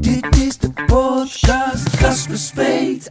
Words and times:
Dit 0.00 0.36
is 0.36 0.58
de 0.58 0.72
podcast, 0.86 2.02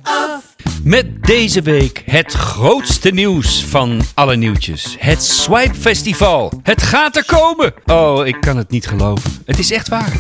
af. 0.04 0.56
Met 0.84 1.24
deze 1.24 1.62
week 1.62 2.04
het 2.06 2.34
grootste 2.34 3.10
nieuws 3.10 3.66
van 3.66 4.02
alle 4.14 4.36
nieuwtjes. 4.36 4.96
Het 5.00 5.24
Swipe 5.24 5.74
Festival. 5.74 6.60
Het 6.64 6.84
gaat 6.84 7.16
er 7.16 7.26
komen. 7.26 7.74
Oh, 7.86 8.28
ik 8.28 8.38
kan 8.40 8.58
het 8.58 8.70
niet 8.70 8.88
geloven. 8.88 9.32
Het 9.46 9.60
is 9.60 9.72
echt 9.72 9.88
waar. 9.88 10.20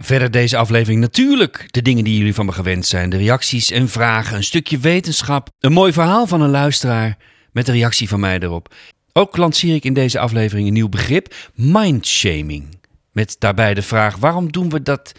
Verder 0.00 0.30
deze 0.30 0.56
aflevering 0.56 1.00
natuurlijk 1.00 1.66
de 1.70 1.82
dingen 1.82 2.04
die 2.04 2.18
jullie 2.18 2.34
van 2.34 2.46
me 2.46 2.52
gewend 2.52 2.86
zijn. 2.86 3.10
De 3.10 3.16
reacties 3.16 3.70
en 3.70 3.88
vragen, 3.88 4.36
een 4.36 4.44
stukje 4.44 4.78
wetenschap. 4.78 5.48
Een 5.60 5.72
mooi 5.72 5.92
verhaal 5.92 6.26
van 6.26 6.40
een 6.40 6.50
luisteraar 6.50 7.16
met 7.52 7.68
een 7.68 7.74
reactie 7.74 8.08
van 8.08 8.20
mij 8.20 8.38
erop. 8.38 8.74
Ook 9.12 9.36
lanceer 9.36 9.74
ik 9.74 9.84
in 9.84 9.94
deze 9.94 10.18
aflevering 10.18 10.66
een 10.66 10.72
nieuw 10.72 10.88
begrip, 10.88 11.34
mindshaming. 11.54 12.76
Met 13.12 13.36
daarbij 13.38 13.74
de 13.74 13.82
vraag, 13.82 14.16
waarom 14.16 14.52
doen 14.52 14.70
we 14.70 14.82
dat 14.82 15.12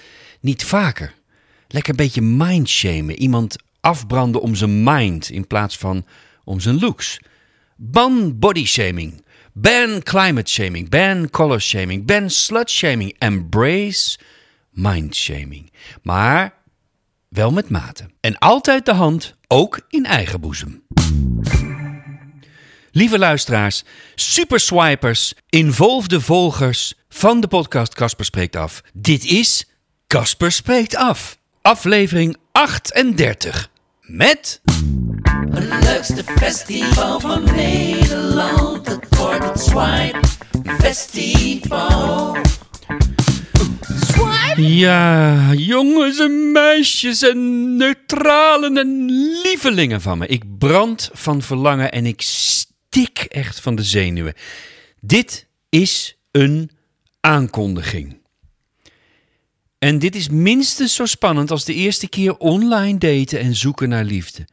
niet 0.48 0.66
vaker? 0.66 1.14
Lekker 1.68 1.92
een 1.92 1.98
beetje 1.98 2.22
mindshamen. 2.22 3.20
Iemand 3.20 3.56
afbranden 3.82 4.42
om 4.42 4.56
zijn 4.56 4.84
mind 4.84 5.30
in 5.30 5.48
plaats 5.48 5.78
van 5.78 6.06
om 6.44 6.60
zijn 6.60 6.80
looks. 6.80 7.20
Ban 7.76 8.40
body 8.40 8.66
shaming. 8.66 9.26
Ban 9.54 10.04
climate 10.04 10.52
shaming. 10.52 10.90
Ban 10.90 11.30
color 11.30 11.62
shaming. 11.62 12.06
Ban 12.06 12.30
slut 12.30 12.70
shaming. 12.70 13.16
Embrace 13.18 14.18
mind 14.72 15.16
shaming. 15.16 15.72
Maar 16.04 16.54
wel 17.30 17.52
met 17.52 17.70
mate. 17.70 18.06
En 18.20 18.38
altijd 18.38 18.86
de 18.86 18.94
hand, 18.94 19.36
ook 19.48 19.82
in 19.90 20.06
eigen 20.06 20.42
boezem. 20.42 20.84
Lieve 22.92 23.18
luisteraars, 23.20 23.84
superswipers, 24.16 25.34
involvede 25.50 26.22
volgers 26.22 26.94
van 27.10 27.40
de 27.40 27.48
podcast 27.48 27.94
Casper 27.94 28.26
Spreekt 28.26 28.56
Af. 28.56 28.82
Dit 28.94 29.26
is 29.26 29.66
Casper 30.08 30.52
Spreekt 30.52 30.96
Af, 30.96 31.38
aflevering 31.62 32.38
38. 32.52 33.70
Met... 34.02 34.62
Het 35.50 35.84
leukste 35.84 36.24
festival 36.24 37.20
van 37.20 37.44
Nederland. 37.44 38.88
Het 38.88 39.60
Swipe 39.60 40.20
Festival. 40.80 42.38
Ja, 44.56 45.54
jongens 45.54 46.20
en 46.20 46.52
meisjes 46.52 47.22
en 47.22 47.76
neutralen 47.76 48.78
en 48.78 49.06
lievelingen 49.44 50.02
van 50.02 50.18
me. 50.18 50.28
Ik 50.28 50.58
brand 50.58 51.10
van 51.14 51.42
verlangen 51.42 51.92
en 51.92 52.06
ik 52.06 52.22
stik 52.22 53.20
echt 53.20 53.60
van 53.60 53.76
de 53.76 53.84
zenuwen. 53.84 54.34
Dit 55.00 55.48
is 55.70 56.18
een 56.32 56.72
aankondiging. 57.20 58.17
En 59.80 60.00
dit 60.00 60.16
is 60.16 60.30
minstens 60.30 60.96
zo 60.96 61.06
spannend 61.06 61.52
als 61.52 61.66
de 61.66 61.74
eerste 61.74 62.08
keer 62.10 62.38
online 62.38 62.98
daten 62.98 63.40
en 63.40 63.56
zoeken 63.56 63.90
naar 63.90 64.04
liefde. 64.04 64.48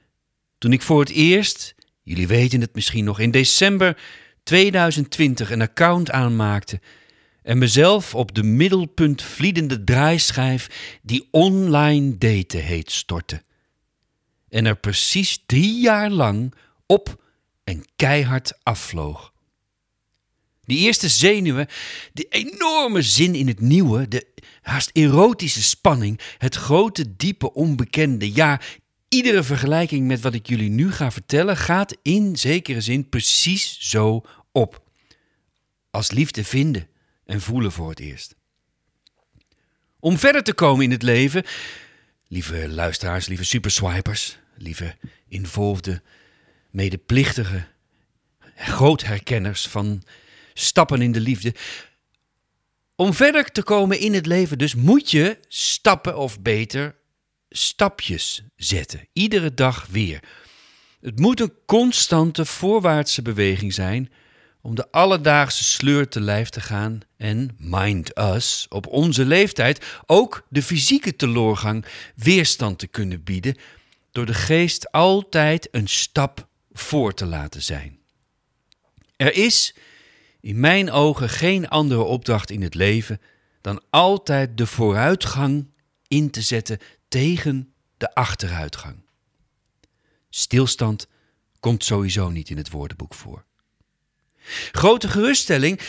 Toen 0.58 0.72
ik 0.72 0.82
voor 0.82 1.00
het 1.00 1.10
eerst, 1.10 1.74
jullie 2.02 2.26
weten 2.26 2.60
het 2.60 2.74
misschien 2.74 3.04
nog, 3.04 3.20
in 3.20 3.30
december 3.30 3.98
2020 4.42 5.50
een 5.50 5.60
account 5.60 6.10
aanmaakte 6.10 6.80
en 7.42 7.58
mezelf 7.58 8.14
op 8.14 8.34
de 8.34 8.42
middelpunt 8.42 9.22
vliedende 9.22 9.84
draaischijf 9.84 10.98
die 11.02 11.28
online 11.30 12.18
daten 12.18 12.62
heet 12.62 12.90
stortte. 12.90 13.42
En 14.48 14.66
er 14.66 14.76
precies 14.76 15.42
drie 15.46 15.80
jaar 15.80 16.10
lang 16.10 16.54
op 16.86 17.22
en 17.64 17.84
keihard 17.96 18.52
afvloog. 18.62 19.32
Die 20.64 20.78
eerste 20.78 21.08
zenuwen, 21.08 21.66
de 22.12 22.26
enorme 22.28 23.02
zin 23.02 23.34
in 23.34 23.48
het 23.48 23.60
nieuwe, 23.60 24.08
de 24.08 24.26
haast 24.62 24.90
erotische 24.92 25.62
spanning, 25.62 26.20
het 26.38 26.54
grote, 26.54 27.16
diepe, 27.16 27.52
onbekende. 27.52 28.32
Ja, 28.32 28.60
iedere 29.08 29.42
vergelijking 29.42 30.06
met 30.06 30.20
wat 30.20 30.34
ik 30.34 30.46
jullie 30.46 30.70
nu 30.70 30.92
ga 30.92 31.10
vertellen 31.10 31.56
gaat 31.56 31.96
in 32.02 32.36
zekere 32.36 32.80
zin 32.80 33.08
precies 33.08 33.78
zo 33.80 34.24
op. 34.52 34.82
Als 35.90 36.10
liefde 36.10 36.44
vinden 36.44 36.88
en 37.26 37.40
voelen 37.40 37.72
voor 37.72 37.88
het 37.88 38.00
eerst. 38.00 38.34
Om 40.00 40.18
verder 40.18 40.42
te 40.42 40.54
komen 40.54 40.84
in 40.84 40.90
het 40.90 41.02
leven, 41.02 41.44
lieve 42.28 42.68
luisteraars, 42.68 43.26
lieve 43.26 43.44
superswipers, 43.44 44.38
lieve 44.56 44.96
involvede, 45.28 46.02
medeplichtige, 46.70 47.66
grootherkenners 48.56 49.68
van 49.68 50.02
stappen 50.54 51.02
in 51.02 51.12
de 51.12 51.20
liefde. 51.20 51.54
Om 52.96 53.14
verder 53.14 53.44
te 53.44 53.62
komen 53.62 53.98
in 53.98 54.14
het 54.14 54.26
leven 54.26 54.58
dus 54.58 54.74
moet 54.74 55.10
je 55.10 55.38
stappen 55.48 56.16
of 56.16 56.40
beter 56.40 56.94
stapjes 57.48 58.42
zetten. 58.56 59.08
Iedere 59.12 59.54
dag 59.54 59.86
weer. 59.90 60.20
Het 61.00 61.18
moet 61.18 61.40
een 61.40 61.52
constante 61.66 62.44
voorwaartse 62.44 63.22
beweging 63.22 63.74
zijn 63.74 64.12
om 64.60 64.74
de 64.74 64.90
alledaagse 64.90 65.64
sleur 65.64 66.08
te 66.08 66.20
lijf 66.20 66.48
te 66.48 66.60
gaan 66.60 67.00
en, 67.16 67.56
mind 67.58 68.18
us, 68.18 68.66
op 68.68 68.86
onze 68.86 69.24
leeftijd 69.24 69.84
ook 70.06 70.46
de 70.48 70.62
fysieke 70.62 71.16
teloorgang 71.16 71.84
weerstand 72.16 72.78
te 72.78 72.86
kunnen 72.86 73.22
bieden 73.22 73.56
door 74.10 74.26
de 74.26 74.34
geest 74.34 74.92
altijd 74.92 75.68
een 75.70 75.88
stap 75.88 76.48
voor 76.72 77.14
te 77.14 77.26
laten 77.26 77.62
zijn. 77.62 77.98
Er 79.16 79.34
is 79.34 79.74
in 80.44 80.60
mijn 80.60 80.90
ogen 80.90 81.28
geen 81.28 81.68
andere 81.68 82.02
opdracht 82.02 82.50
in 82.50 82.62
het 82.62 82.74
leven 82.74 83.20
dan 83.60 83.82
altijd 83.90 84.56
de 84.56 84.66
vooruitgang 84.66 85.70
in 86.08 86.30
te 86.30 86.42
zetten 86.42 86.78
tegen 87.08 87.72
de 87.96 88.14
achteruitgang. 88.14 88.96
Stilstand 90.30 91.08
komt 91.60 91.84
sowieso 91.84 92.30
niet 92.30 92.50
in 92.50 92.56
het 92.56 92.70
woordenboek 92.70 93.14
voor. 93.14 93.44
Grote 94.72 95.08
geruststelling, 95.08 95.80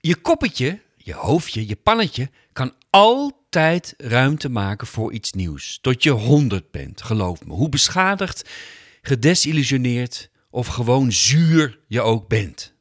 je 0.00 0.16
koppetje, 0.16 0.80
je 0.96 1.14
hoofdje, 1.14 1.68
je 1.68 1.76
pannetje 1.76 2.30
kan 2.52 2.74
altijd 2.90 3.94
ruimte 3.96 4.48
maken 4.48 4.86
voor 4.86 5.12
iets 5.12 5.32
nieuws. 5.32 5.78
Tot 5.80 6.02
je 6.02 6.10
honderd 6.10 6.70
bent, 6.70 7.02
geloof 7.02 7.44
me. 7.44 7.52
Hoe 7.52 7.68
beschadigd, 7.68 8.50
gedesillusioneerd 9.02 10.30
of 10.50 10.66
gewoon 10.66 11.12
zuur 11.12 11.78
je 11.86 12.00
ook 12.00 12.28
bent. 12.28 12.73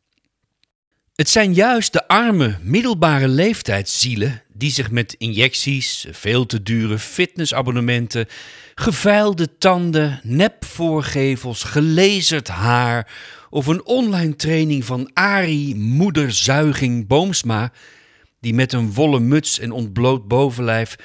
Het 1.24 1.32
zijn 1.32 1.54
juist 1.54 1.94
de 1.94 2.08
arme, 2.08 2.56
middelbare 2.62 3.28
leeftijdszielen 3.28 4.42
die 4.54 4.72
zich 4.72 4.92
met 4.92 5.16
injecties, 5.18 6.08
veel 6.12 6.46
te 6.46 6.64
dure 6.64 7.00
fitnessabonnementen, 7.00 8.28
gevuilde 8.76 9.58
tanden, 9.58 10.20
nepvoorgevels, 10.24 11.64
gelezerd 11.64 12.48
haar 12.48 13.12
of 13.50 13.68
een 13.68 13.86
online 13.86 14.36
training 14.36 14.86
van 14.86 15.10
Ari 15.14 15.76
Moederzuiging 15.76 17.08
Boomsma, 17.08 17.72
die 18.40 18.54
met 18.54 18.74
een 18.74 18.94
wollen 18.94 19.28
muts 19.28 19.60
en 19.60 19.72
ontbloot 19.72 20.28
bovenlijf 20.28 20.96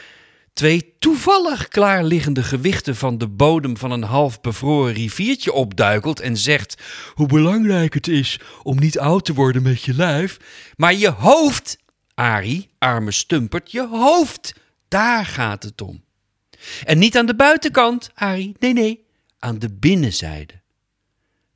twee 0.58 0.94
toevallig 0.98 1.68
klaarliggende 1.68 2.42
gewichten 2.42 2.96
van 2.96 3.18
de 3.18 3.28
bodem 3.28 3.76
van 3.76 3.90
een 3.90 4.02
half 4.02 4.40
bevroren 4.40 4.92
riviertje 4.92 5.52
opduikelt 5.52 6.20
en 6.20 6.36
zegt 6.36 6.82
hoe 7.14 7.26
belangrijk 7.26 7.94
het 7.94 8.08
is 8.08 8.40
om 8.62 8.78
niet 8.78 8.98
oud 8.98 9.24
te 9.24 9.34
worden 9.34 9.62
met 9.62 9.82
je 9.82 9.94
lijf, 9.94 10.36
maar 10.76 10.94
je 10.94 11.08
hoofd, 11.08 11.78
Ari, 12.14 12.68
arme 12.78 13.12
stumpert, 13.12 13.70
je 13.70 13.86
hoofd, 13.86 14.54
daar 14.88 15.26
gaat 15.26 15.62
het 15.62 15.80
om. 15.80 16.04
En 16.84 16.98
niet 16.98 17.16
aan 17.16 17.26
de 17.26 17.36
buitenkant, 17.36 18.10
Ari, 18.14 18.54
nee, 18.58 18.72
nee, 18.72 19.04
aan 19.38 19.58
de 19.58 19.70
binnenzijde. 19.70 20.54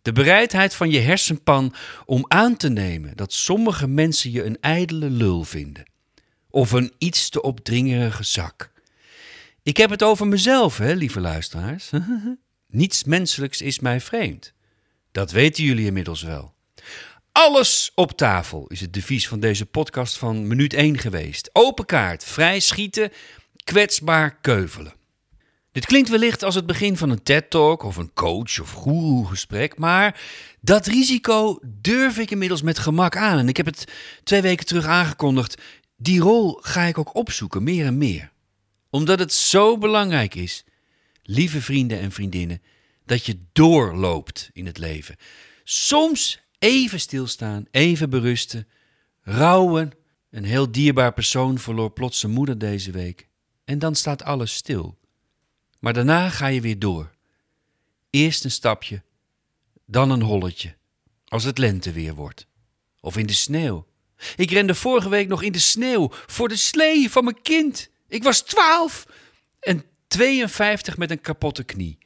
De 0.02 0.12
bereidheid 0.12 0.74
van 0.74 0.90
je 0.90 1.00
hersenpan 1.00 1.74
om 2.04 2.24
aan 2.28 2.56
te 2.56 2.68
nemen 2.68 3.16
dat 3.16 3.32
sommige 3.32 3.86
mensen 3.88 4.30
je 4.30 4.44
een 4.44 4.60
ijdele 4.60 5.10
lul 5.10 5.44
vinden. 5.44 5.90
Of 6.50 6.72
een 6.72 6.92
iets 6.98 7.28
te 7.28 7.42
opdringerige 7.42 8.24
zak. 8.24 8.71
Ik 9.62 9.76
heb 9.76 9.90
het 9.90 10.02
over 10.02 10.26
mezelf, 10.26 10.78
hè, 10.78 10.92
lieve 10.92 11.20
luisteraars. 11.20 11.90
Niets 12.66 13.04
menselijks 13.04 13.60
is 13.60 13.78
mij 13.78 14.00
vreemd. 14.00 14.52
Dat 15.12 15.30
weten 15.30 15.64
jullie 15.64 15.86
inmiddels 15.86 16.22
wel. 16.22 16.54
Alles 17.32 17.92
op 17.94 18.12
tafel 18.12 18.66
is 18.66 18.80
het 18.80 18.92
devies 18.92 19.28
van 19.28 19.40
deze 19.40 19.66
podcast 19.66 20.18
van 20.18 20.46
minuut 20.46 20.74
1 20.74 20.98
geweest. 20.98 21.50
Open 21.52 21.84
kaart, 21.84 22.24
vrij 22.24 22.60
schieten, 22.60 23.10
kwetsbaar 23.64 24.38
keuvelen. 24.40 24.94
Dit 25.72 25.86
klinkt 25.86 26.08
wellicht 26.08 26.42
als 26.42 26.54
het 26.54 26.66
begin 26.66 26.96
van 26.96 27.10
een 27.10 27.22
TED-talk 27.22 27.82
of 27.82 27.96
een 27.96 28.12
coach- 28.14 28.60
of 28.60 28.72
guru-gesprek, 28.72 29.78
maar 29.78 30.20
dat 30.60 30.86
risico 30.86 31.58
durf 31.62 32.18
ik 32.18 32.30
inmiddels 32.30 32.62
met 32.62 32.78
gemak 32.78 33.16
aan. 33.16 33.38
En 33.38 33.48
ik 33.48 33.56
heb 33.56 33.66
het 33.66 33.84
twee 34.24 34.42
weken 34.42 34.66
terug 34.66 34.86
aangekondigd. 34.86 35.60
Die 35.96 36.20
rol 36.20 36.58
ga 36.60 36.82
ik 36.82 36.98
ook 36.98 37.14
opzoeken, 37.14 37.62
meer 37.62 37.86
en 37.86 37.98
meer. 37.98 38.31
Omdat 38.92 39.18
het 39.18 39.32
zo 39.32 39.78
belangrijk 39.78 40.34
is, 40.34 40.64
lieve 41.22 41.60
vrienden 41.60 41.98
en 41.98 42.12
vriendinnen, 42.12 42.62
dat 43.04 43.26
je 43.26 43.38
doorloopt 43.52 44.50
in 44.52 44.66
het 44.66 44.78
leven. 44.78 45.16
Soms 45.64 46.40
even 46.58 47.00
stilstaan, 47.00 47.66
even 47.70 48.10
berusten, 48.10 48.68
rouwen. 49.22 49.92
Een 50.30 50.44
heel 50.44 50.72
dierbaar 50.72 51.12
persoon 51.12 51.58
verloor 51.58 51.90
plots 51.92 52.20
zijn 52.20 52.32
moeder 52.32 52.58
deze 52.58 52.90
week. 52.90 53.28
En 53.64 53.78
dan 53.78 53.94
staat 53.94 54.22
alles 54.22 54.54
stil. 54.54 54.98
Maar 55.78 55.92
daarna 55.92 56.28
ga 56.28 56.46
je 56.46 56.60
weer 56.60 56.78
door. 56.78 57.14
Eerst 58.10 58.44
een 58.44 58.50
stapje, 58.50 59.02
dan 59.86 60.10
een 60.10 60.22
holletje. 60.22 60.76
Als 61.24 61.44
het 61.44 61.58
lente 61.58 61.92
weer 61.92 62.14
wordt. 62.14 62.46
Of 63.00 63.16
in 63.16 63.26
de 63.26 63.32
sneeuw. 63.32 63.86
Ik 64.36 64.50
rende 64.50 64.74
vorige 64.74 65.08
week 65.08 65.28
nog 65.28 65.42
in 65.42 65.52
de 65.52 65.58
sneeuw 65.58 66.10
voor 66.26 66.48
de 66.48 66.56
slee 66.56 67.10
van 67.10 67.24
mijn 67.24 67.42
kind. 67.42 67.90
Ik 68.12 68.22
was 68.22 68.40
twaalf 68.40 69.06
en 69.60 69.84
52 70.08 70.96
met 70.96 71.10
een 71.10 71.20
kapotte 71.20 71.64
knie. 71.64 71.98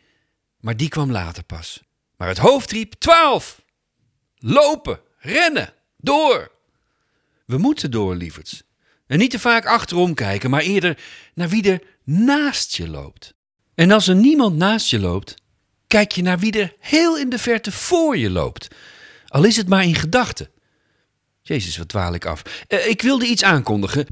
Maar 0.60 0.76
die 0.76 0.88
kwam 0.88 1.10
later 1.10 1.42
pas. 1.42 1.82
Maar 2.16 2.28
het 2.28 2.38
hoofd 2.38 2.70
riep 2.70 2.92
twaalf. 2.92 3.62
Lopen, 4.36 5.00
rennen, 5.18 5.72
door. 5.96 6.50
We 7.46 7.58
moeten 7.58 7.90
door, 7.90 8.14
lieverds. 8.14 8.62
En 9.06 9.18
niet 9.18 9.30
te 9.30 9.38
vaak 9.38 9.66
achterom 9.66 10.14
kijken, 10.14 10.50
maar 10.50 10.60
eerder 10.60 10.98
naar 11.34 11.48
wie 11.48 11.70
er 11.70 11.82
naast 12.04 12.76
je 12.76 12.88
loopt. 12.88 13.34
En 13.74 13.90
als 13.90 14.08
er 14.08 14.16
niemand 14.16 14.56
naast 14.56 14.90
je 14.90 15.00
loopt, 15.00 15.34
kijk 15.86 16.12
je 16.12 16.22
naar 16.22 16.38
wie 16.38 16.52
er 16.60 16.74
heel 16.78 17.18
in 17.18 17.28
de 17.28 17.38
verte 17.38 17.72
voor 17.72 18.16
je 18.16 18.30
loopt. 18.30 18.68
Al 19.26 19.44
is 19.44 19.56
het 19.56 19.68
maar 19.68 19.84
in 19.84 19.94
gedachten. 19.94 20.50
Jezus, 21.42 21.76
wat 21.76 21.88
dwaal 21.88 22.14
ik 22.14 22.24
af. 22.24 22.42
Eh, 22.68 22.86
ik 22.86 23.02
wilde 23.02 23.26
iets 23.26 23.42
aankondigen. 23.42 24.06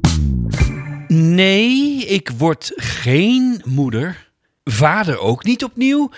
Nee, 1.14 2.04
ik 2.06 2.30
word 2.30 2.72
geen 2.74 3.62
moeder. 3.64 4.30
Vader 4.64 5.18
ook 5.18 5.44
niet 5.44 5.64
opnieuw. 5.64 6.10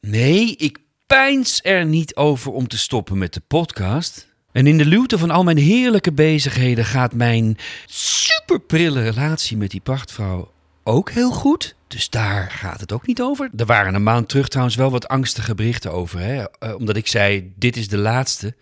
Nee, 0.00 0.56
ik 0.56 0.78
pijns 1.06 1.60
er 1.62 1.84
niet 1.84 2.16
over 2.16 2.52
om 2.52 2.68
te 2.68 2.78
stoppen 2.78 3.18
met 3.18 3.34
de 3.34 3.42
podcast. 3.46 4.28
En 4.52 4.66
in 4.66 4.78
de 4.78 4.86
luwte 4.86 5.18
van 5.18 5.30
al 5.30 5.44
mijn 5.44 5.58
heerlijke 5.58 6.12
bezigheden 6.12 6.84
gaat 6.84 7.14
mijn 7.14 7.56
superprille 7.86 9.02
relatie 9.02 9.56
met 9.56 9.70
die 9.70 9.80
prachtvrouw 9.80 10.52
ook 10.88 11.10
heel 11.10 11.30
goed. 11.30 11.74
Dus 11.86 12.10
daar 12.10 12.50
gaat 12.50 12.80
het 12.80 12.92
ook 12.92 13.06
niet 13.06 13.20
over. 13.20 13.50
Er 13.56 13.66
waren 13.66 13.94
een 13.94 14.02
maand 14.02 14.28
terug 14.28 14.48
trouwens 14.48 14.76
wel 14.76 14.90
wat 14.90 15.08
angstige 15.08 15.54
berichten 15.54 15.92
over. 15.92 16.20
Hè? 16.20 16.44
Eh, 16.44 16.74
omdat 16.74 16.96
ik 16.96 17.06
zei, 17.06 17.52
dit 17.56 17.76
is 17.76 17.88
de 17.88 17.96
laatste. 17.96 18.54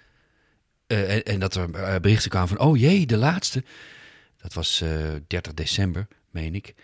Eh, 0.87 1.15
en, 1.15 1.23
en, 1.23 1.41
dat 1.41 1.55
er 1.55 1.71
eh, 1.75 2.01
berichten 2.01 2.31
kwamen 2.31 2.49
van, 2.49 2.59
oh 2.59 2.77
jee, 2.77 3.07
de 3.07 3.17
laatste. 3.17 3.65
Dat 4.47 4.55
was 4.55 4.83
30 5.27 5.55
december, 5.55 6.07
meen 6.31 6.55
ik. 6.55 6.75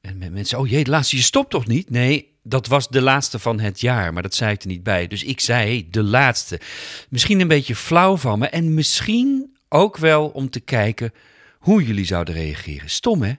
En 0.00 0.32
mensen, 0.32 0.58
oh 0.58 0.68
jee, 0.68 0.84
de 0.84 0.90
laatste, 0.90 1.16
je 1.16 1.22
stopt 1.22 1.50
toch 1.50 1.66
niet? 1.66 1.90
Nee, 1.90 2.30
dat 2.42 2.66
was 2.66 2.88
de 2.88 3.02
laatste 3.02 3.38
van 3.38 3.60
het 3.60 3.80
jaar, 3.80 4.12
maar 4.12 4.22
dat 4.22 4.34
zei 4.34 4.52
ik 4.52 4.62
er 4.62 4.68
niet 4.68 4.82
bij. 4.82 5.06
Dus 5.06 5.24
ik 5.24 5.40
zei 5.40 5.90
de 5.90 6.02
laatste. 6.02 6.60
Misschien 7.08 7.40
een 7.40 7.48
beetje 7.48 7.76
flauw 7.76 8.16
van 8.16 8.38
me 8.38 8.46
en 8.46 8.74
misschien 8.74 9.56
ook 9.68 9.96
wel 9.96 10.28
om 10.28 10.50
te 10.50 10.60
kijken 10.60 11.12
hoe 11.58 11.84
jullie 11.84 12.04
zouden 12.04 12.34
reageren. 12.34 12.90
Stom 12.90 13.22
hè? 13.22 13.32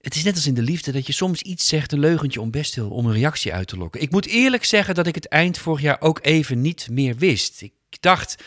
Het 0.00 0.14
is 0.14 0.24
net 0.24 0.34
als 0.34 0.46
in 0.46 0.54
de 0.54 0.62
liefde 0.62 0.92
dat 0.92 1.06
je 1.06 1.12
soms 1.12 1.42
iets 1.42 1.66
zegt, 1.66 1.92
een 1.92 1.98
leugentje 1.98 2.40
om 2.40 2.50
best 2.50 2.74
wil, 2.74 2.90
om 2.90 3.06
een 3.06 3.12
reactie 3.12 3.54
uit 3.54 3.68
te 3.68 3.76
lokken. 3.76 4.00
Ik 4.00 4.10
moet 4.10 4.26
eerlijk 4.26 4.64
zeggen 4.64 4.94
dat 4.94 5.06
ik 5.06 5.14
het 5.14 5.28
eind 5.28 5.58
vorig 5.58 5.80
jaar 5.80 6.00
ook 6.00 6.18
even 6.22 6.60
niet 6.60 6.88
meer 6.90 7.16
wist. 7.16 7.62
Ik 7.62 7.72
dacht, 8.00 8.42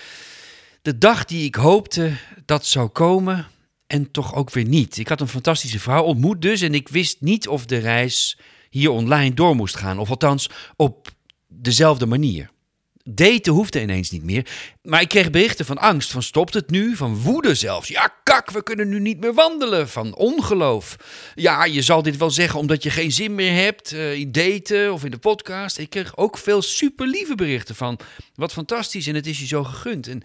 de 0.81 0.97
dag 0.97 1.25
die 1.25 1.45
ik 1.45 1.55
hoopte 1.55 2.11
dat 2.45 2.65
zou 2.65 2.87
komen, 2.87 3.47
en 3.91 4.11
toch 4.11 4.35
ook 4.35 4.49
weer 4.49 4.67
niet. 4.67 4.97
Ik 4.97 5.07
had 5.07 5.21
een 5.21 5.27
fantastische 5.27 5.79
vrouw 5.79 6.03
ontmoet 6.03 6.41
dus 6.41 6.61
en 6.61 6.73
ik 6.73 6.87
wist 6.89 7.17
niet 7.19 7.47
of 7.47 7.65
de 7.65 7.77
reis 7.77 8.37
hier 8.69 8.89
online 8.89 9.33
door 9.33 9.55
moest 9.55 9.75
gaan. 9.75 9.99
Of 9.99 10.09
althans 10.09 10.49
op 10.75 11.09
dezelfde 11.47 12.05
manier. 12.05 12.49
Daten 13.03 13.53
hoefde 13.53 13.81
ineens 13.81 14.09
niet 14.09 14.23
meer. 14.23 14.47
Maar 14.81 15.01
ik 15.01 15.07
kreeg 15.07 15.29
berichten 15.29 15.65
van 15.65 15.77
angst, 15.77 16.11
van 16.11 16.23
stopt 16.23 16.53
het 16.53 16.69
nu, 16.69 16.95
van 16.95 17.15
woede 17.15 17.55
zelfs. 17.55 17.87
Ja, 17.87 18.13
kak, 18.23 18.51
we 18.51 18.63
kunnen 18.63 18.89
nu 18.89 18.99
niet 18.99 19.19
meer 19.19 19.33
wandelen, 19.33 19.89
van 19.89 20.15
ongeloof. 20.15 20.95
Ja, 21.35 21.65
je 21.65 21.81
zal 21.81 22.01
dit 22.01 22.17
wel 22.17 22.31
zeggen 22.31 22.59
omdat 22.59 22.83
je 22.83 22.89
geen 22.89 23.11
zin 23.11 23.35
meer 23.35 23.53
hebt 23.53 23.93
uh, 23.93 24.13
in 24.13 24.31
daten 24.31 24.93
of 24.93 25.03
in 25.03 25.11
de 25.11 25.17
podcast. 25.17 25.77
Ik 25.77 25.89
kreeg 25.89 26.17
ook 26.17 26.37
veel 26.37 26.61
super 26.61 27.07
lieve 27.07 27.35
berichten 27.35 27.75
van, 27.75 27.99
wat 28.35 28.51
fantastisch 28.51 29.07
en 29.07 29.15
het 29.15 29.27
is 29.27 29.39
je 29.39 29.47
zo 29.47 29.63
gegund. 29.63 30.07
En 30.07 30.21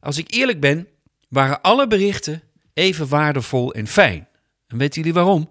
als 0.00 0.18
ik 0.18 0.32
eerlijk 0.32 0.60
ben, 0.60 0.88
waren 1.28 1.60
alle 1.60 1.86
berichten 1.86 2.42
even 2.76 3.08
waardevol 3.08 3.74
en 3.74 3.86
fijn. 3.86 4.28
En 4.66 4.78
weten 4.78 4.96
jullie 5.00 5.14
waarom? 5.14 5.50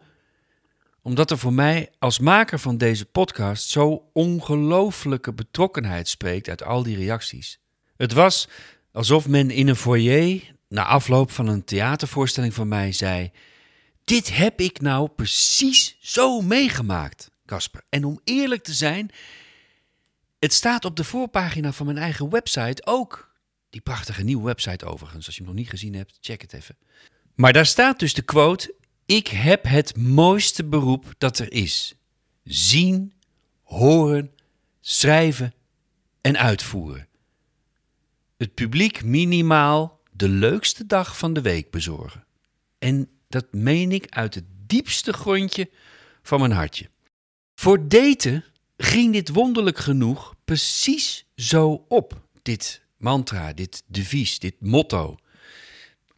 Omdat 1.01 1.31
er 1.31 1.37
voor 1.37 1.53
mij 1.53 1.89
als 1.99 2.19
maker 2.19 2.59
van 2.59 2.77
deze 2.77 3.05
podcast 3.05 3.69
zo 3.69 4.09
ongelooflijke 4.13 5.33
betrokkenheid 5.33 6.07
spreekt 6.07 6.49
uit 6.49 6.63
al 6.63 6.83
die 6.83 6.97
reacties. 6.97 7.59
Het 7.97 8.13
was 8.13 8.47
alsof 8.91 9.27
men 9.27 9.51
in 9.51 9.67
een 9.67 9.75
foyer 9.75 10.55
na 10.67 10.85
afloop 10.85 11.31
van 11.31 11.47
een 11.47 11.63
theatervoorstelling 11.63 12.53
van 12.53 12.67
mij 12.67 12.91
zei: 12.91 13.31
Dit 14.03 14.35
heb 14.35 14.59
ik 14.59 14.81
nou 14.81 15.09
precies 15.09 15.97
zo 15.99 16.41
meegemaakt, 16.41 17.31
Casper. 17.45 17.81
En 17.89 18.03
om 18.05 18.19
eerlijk 18.23 18.63
te 18.63 18.73
zijn, 18.73 19.11
het 20.39 20.53
staat 20.53 20.85
op 20.85 20.95
de 20.95 21.03
voorpagina 21.03 21.71
van 21.71 21.85
mijn 21.85 21.97
eigen 21.97 22.29
website 22.29 22.85
ook. 22.85 23.33
Die 23.69 23.81
prachtige 23.81 24.23
nieuwe 24.23 24.45
website 24.45 24.85
overigens. 24.85 25.25
Als 25.25 25.35
je 25.35 25.41
hem 25.41 25.51
nog 25.51 25.59
niet 25.59 25.69
gezien 25.69 25.93
hebt, 25.93 26.17
check 26.21 26.41
het 26.41 26.53
even. 26.53 26.77
Maar 27.35 27.53
daar 27.53 27.65
staat 27.65 27.99
dus 27.99 28.13
de 28.13 28.21
quote: 28.21 28.75
Ik 29.05 29.27
heb 29.27 29.63
het 29.63 29.97
mooiste 29.97 30.63
beroep 30.63 31.13
dat 31.17 31.39
er 31.39 31.51
is. 31.51 31.95
Zien, 32.43 33.13
horen, 33.63 34.31
schrijven 34.81 35.53
en 36.21 36.37
uitvoeren. 36.37 37.07
Het 38.37 38.53
publiek 38.53 39.03
minimaal 39.03 40.01
de 40.11 40.29
leukste 40.29 40.85
dag 40.85 41.17
van 41.17 41.33
de 41.33 41.41
week 41.41 41.71
bezorgen. 41.71 42.25
En 42.79 43.09
dat 43.27 43.53
meen 43.53 43.91
ik 43.91 44.07
uit 44.09 44.35
het 44.35 44.45
diepste 44.65 45.13
grondje 45.13 45.69
van 46.21 46.39
mijn 46.39 46.51
hartje. 46.51 46.89
Voor 47.55 47.87
daten 47.87 48.45
ging 48.77 49.13
dit 49.13 49.29
wonderlijk 49.29 49.77
genoeg 49.77 50.35
precies 50.45 51.25
zo 51.35 51.85
op. 51.87 52.21
Dit 52.41 52.81
mantra, 52.97 53.53
dit 53.53 53.83
devies, 53.87 54.39
dit 54.39 54.55
motto. 54.59 55.17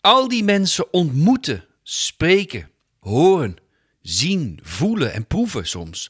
Al 0.08 0.28
die 0.28 0.44
mensen 0.44 0.94
ontmoeten, 0.94 1.66
spreken, 1.84 2.70
horen, 3.00 3.56
zien, 4.02 4.60
voelen 4.64 5.14
en 5.14 5.26
proeven 5.26 5.68
soms. 5.68 6.10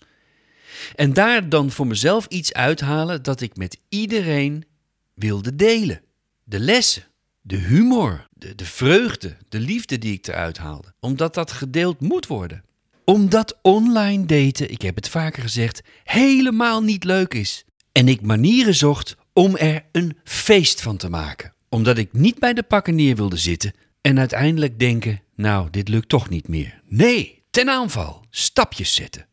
En 0.96 1.14
daar 1.14 1.50
dan 1.50 1.72
voor 1.72 1.88
mezelf 1.88 2.26
iets 2.26 2.54
uithalen 2.54 3.24
dat 3.24 3.42
ik 3.42 3.56
met 3.56 3.78
iedereen 3.90 4.66
wilde 5.14 5.56
delen. 5.56 6.02
De 6.44 6.60
lessen, 6.60 7.04
de 7.42 7.56
humor, 7.56 8.28
de, 8.34 8.56
de 8.56 8.66
vreugde, 8.66 9.38
de 9.50 9.60
liefde 9.60 9.98
die 9.98 10.14
ik 10.14 10.28
eruit 10.28 10.58
haalde. 10.58 10.94
Omdat 11.00 11.34
dat 11.34 11.52
gedeeld 11.52 12.00
moet 12.00 12.28
worden. 12.28 12.64
Omdat 13.06 13.60
online 13.62 14.26
daten, 14.26 14.72
ik 14.72 14.82
heb 14.82 14.96
het 14.96 15.10
vaker 15.10 15.42
gezegd, 15.42 15.82
helemaal 16.04 16.84
niet 16.84 17.04
leuk 17.04 17.34
is. 17.34 17.66
En 17.92 18.08
ik 18.08 18.22
manieren 18.22 18.76
zocht 18.76 19.16
om 19.34 19.56
er 19.56 19.86
een 19.92 20.18
feest 20.24 20.82
van 20.82 20.98
te 20.98 21.10
maken. 21.10 21.54
Omdat 21.70 21.98
ik 21.98 22.14
niet 22.14 22.40
bij 22.40 22.54
de 22.54 22.64
pakken 22.64 22.96
neer 22.96 23.16
wilde 23.16 23.38
zitten 23.38 23.74
en 24.08 24.20
uiteindelijk 24.20 24.80
denken: 24.80 25.22
nou, 25.36 25.70
dit 25.70 25.88
lukt 25.88 26.10
toch 26.10 26.30
niet 26.30 26.48
meer. 26.48 26.82
Nee, 26.86 27.44
ten 27.52 27.70
aanval, 27.70 28.26
stapjes 28.30 28.96
zetten. 28.96 29.28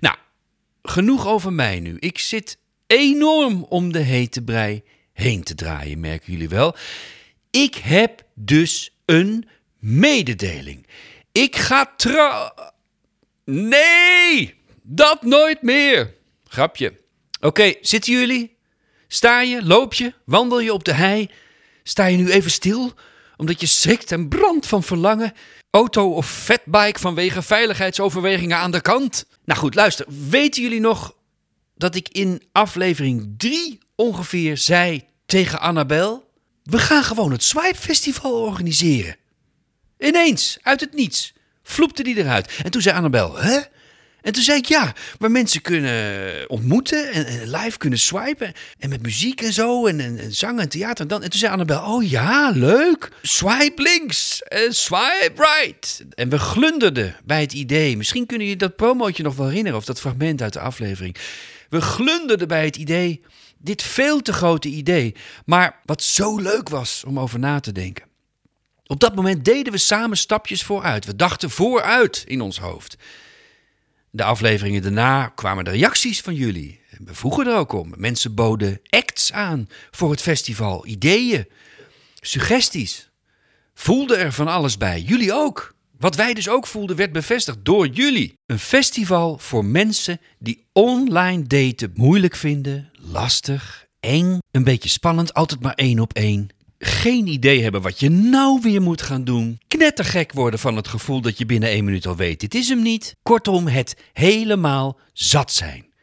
Nou, 0.00 0.16
genoeg 0.82 1.26
over 1.26 1.52
mij 1.52 1.80
nu. 1.80 1.96
Ik 1.98 2.18
zit 2.18 2.58
enorm 2.86 3.62
om 3.62 3.92
de 3.92 3.98
hete 3.98 4.42
brei 4.42 4.82
heen 5.12 5.42
te 5.42 5.54
draaien, 5.54 6.00
merken 6.00 6.32
jullie 6.32 6.48
wel. 6.48 6.76
Ik 7.50 7.74
heb 7.74 8.22
dus 8.34 8.96
een 9.04 9.48
mededeling. 9.78 10.86
Ik 11.32 11.56
ga 11.56 11.92
trouw. 11.96 12.54
Nee, 13.44 14.54
dat 14.82 15.22
nooit 15.22 15.62
meer. 15.62 16.14
Grapje. 16.44 17.00
Oké, 17.40 17.74
zitten 17.80 18.12
jullie? 18.12 18.56
Sta 19.08 19.40
je, 19.40 19.64
loop 19.64 19.94
je, 19.94 20.12
wandel 20.24 20.60
je 20.60 20.72
op 20.72 20.84
de 20.84 20.92
hei? 20.92 21.30
Sta 21.82 22.06
je 22.06 22.16
nu 22.16 22.30
even 22.30 22.50
stil 22.50 22.94
omdat 23.36 23.60
je 23.60 23.66
schrikt 23.66 24.12
en 24.12 24.28
brandt 24.28 24.66
van 24.66 24.82
verlangen. 24.82 25.32
Auto 25.70 26.12
of 26.12 26.30
fatbike 26.30 27.00
vanwege 27.00 27.42
veiligheidsoverwegingen 27.42 28.56
aan 28.56 28.70
de 28.70 28.80
kant. 28.80 29.26
Nou 29.44 29.60
goed, 29.60 29.74
luister. 29.74 30.06
Weten 30.28 30.62
jullie 30.62 30.80
nog 30.80 31.14
dat 31.74 31.94
ik 31.94 32.08
in 32.08 32.42
aflevering 32.52 33.34
3 33.36 33.78
ongeveer 33.94 34.56
zei 34.56 35.04
tegen 35.26 35.60
Annabel: 35.60 36.30
We 36.62 36.78
gaan 36.78 37.04
gewoon 37.04 37.32
het 37.32 37.42
Swipe 37.42 37.78
Festival 37.78 38.32
organiseren. 38.32 39.16
Ineens, 39.98 40.58
uit 40.62 40.80
het 40.80 40.94
niets. 40.94 41.34
Vloepte 41.62 42.02
die 42.02 42.16
eruit. 42.16 42.60
En 42.62 42.70
toen 42.70 42.82
zei 42.82 42.96
Annabel, 42.96 43.36
hè? 43.36 43.60
En 44.26 44.32
toen 44.32 44.42
zei 44.42 44.58
ik 44.58 44.66
ja, 44.66 44.94
waar 45.18 45.30
mensen 45.30 45.60
kunnen 45.60 46.50
ontmoeten 46.50 47.12
en, 47.12 47.50
live 47.50 47.78
kunnen 47.78 47.98
swipen. 47.98 48.52
En 48.78 48.88
met 48.88 49.02
muziek 49.02 49.40
en 49.40 49.52
zo 49.52 49.86
en, 49.86 50.00
en, 50.00 50.18
en 50.18 50.32
zang 50.32 50.60
en 50.60 50.68
theater 50.68 51.00
en 51.00 51.08
dan. 51.08 51.22
En 51.22 51.30
toen 51.30 51.38
zei 51.38 51.52
Annabel, 51.52 51.82
oh 51.82 52.08
ja, 52.08 52.50
leuk. 52.54 53.10
Swipe 53.22 53.82
links 53.82 54.42
en 54.42 54.74
swipe 54.74 55.32
right. 55.34 56.04
En 56.14 56.28
we 56.28 56.38
glunderden 56.38 57.16
bij 57.24 57.40
het 57.40 57.52
idee. 57.52 57.96
Misschien 57.96 58.26
kunnen 58.26 58.46
jullie 58.46 58.60
dat 58.60 58.76
promootje 58.76 59.22
nog 59.22 59.36
wel 59.36 59.46
herinneren 59.46 59.78
of 59.78 59.84
dat 59.84 60.00
fragment 60.00 60.42
uit 60.42 60.52
de 60.52 60.60
aflevering. 60.60 61.16
We 61.68 61.80
glunderden 61.80 62.48
bij 62.48 62.64
het 62.64 62.76
idee, 62.76 63.22
dit 63.58 63.82
veel 63.82 64.22
te 64.22 64.32
grote 64.32 64.68
idee. 64.68 65.14
Maar 65.44 65.80
wat 65.84 66.02
zo 66.02 66.38
leuk 66.38 66.68
was 66.68 67.04
om 67.06 67.20
over 67.20 67.38
na 67.38 67.60
te 67.60 67.72
denken. 67.72 68.04
Op 68.86 69.00
dat 69.00 69.14
moment 69.14 69.44
deden 69.44 69.72
we 69.72 69.78
samen 69.78 70.16
stapjes 70.16 70.62
vooruit. 70.62 71.04
We 71.04 71.16
dachten 71.16 71.50
vooruit 71.50 72.24
in 72.26 72.40
ons 72.40 72.58
hoofd. 72.58 72.96
De 74.16 74.24
afleveringen 74.24 74.82
daarna 74.82 75.28
kwamen 75.28 75.64
de 75.64 75.70
reacties 75.70 76.20
van 76.20 76.34
jullie. 76.34 76.80
We 77.04 77.14
vroegen 77.14 77.46
er 77.46 77.56
ook 77.56 77.72
om. 77.72 77.92
Mensen 77.96 78.34
boden 78.34 78.80
acts 78.88 79.32
aan 79.32 79.68
voor 79.90 80.10
het 80.10 80.22
festival, 80.22 80.86
ideeën, 80.86 81.48
suggesties. 82.20 83.10
Voelden 83.74 84.18
er 84.18 84.32
van 84.32 84.48
alles 84.48 84.76
bij. 84.76 85.00
Jullie 85.00 85.32
ook. 85.32 85.74
Wat 85.98 86.14
wij 86.16 86.34
dus 86.34 86.48
ook 86.48 86.66
voelden 86.66 86.96
werd 86.96 87.12
bevestigd 87.12 87.58
door 87.62 87.86
jullie. 87.86 88.34
Een 88.46 88.58
festival 88.58 89.38
voor 89.38 89.64
mensen 89.64 90.20
die 90.38 90.66
online 90.72 91.46
daten 91.46 91.92
moeilijk 91.94 92.36
vinden, 92.36 92.90
lastig, 93.12 93.86
eng, 94.00 94.38
een 94.50 94.64
beetje 94.64 94.88
spannend, 94.88 95.34
altijd 95.34 95.60
maar 95.60 95.74
één 95.74 95.98
op 95.98 96.12
één 96.12 96.48
geen 96.78 97.26
idee 97.26 97.62
hebben 97.62 97.82
wat 97.82 98.00
je 98.00 98.08
nou 98.08 98.60
weer 98.62 98.82
moet 98.82 99.02
gaan 99.02 99.24
doen. 99.24 99.60
Knettergek 99.68 100.32
worden 100.32 100.60
van 100.60 100.76
het 100.76 100.88
gevoel 100.88 101.20
dat 101.20 101.38
je 101.38 101.46
binnen 101.46 101.68
één 101.68 101.84
minuut 101.84 102.06
al 102.06 102.16
weet: 102.16 102.40
dit 102.40 102.54
is 102.54 102.68
hem 102.68 102.82
niet. 102.82 103.16
Kortom, 103.22 103.66
het 103.66 103.96
helemaal 104.12 104.98
zat 105.12 105.52
zijn. 105.52 105.94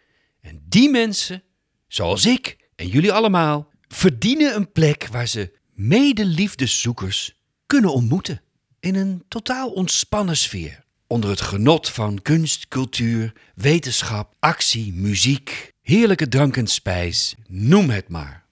En 0.42 0.62
die 0.70 0.90
mensen, 0.90 1.44
zoals 1.88 2.26
ik 2.26 2.58
en 2.76 2.88
jullie 2.88 3.12
allemaal, 3.12 3.72
verdienen 3.88 4.56
een 4.56 4.72
plek 4.72 5.08
waar 5.12 5.28
ze 5.28 5.58
medeliefdeszoekers 5.74 7.34
kunnen 7.66 7.94
ontmoeten. 7.94 8.42
In 8.80 8.96
een 8.96 9.24
totaal 9.28 9.70
ontspannen 9.70 10.38
sfeer. 10.38 10.84
Onder 11.08 11.30
het 11.30 11.42
genot 11.42 11.90
van 11.90 12.22
kunst, 12.22 12.68
cultuur, 12.68 13.34
wetenschap, 13.56 14.36
actie, 14.40 14.94
muziek, 14.94 15.74
heerlijke 15.82 16.28
drank 16.28 16.58
en 16.58 16.68
spijs, 16.68 17.36
noem 17.48 17.90
het 17.90 18.10
maar. 18.10 18.43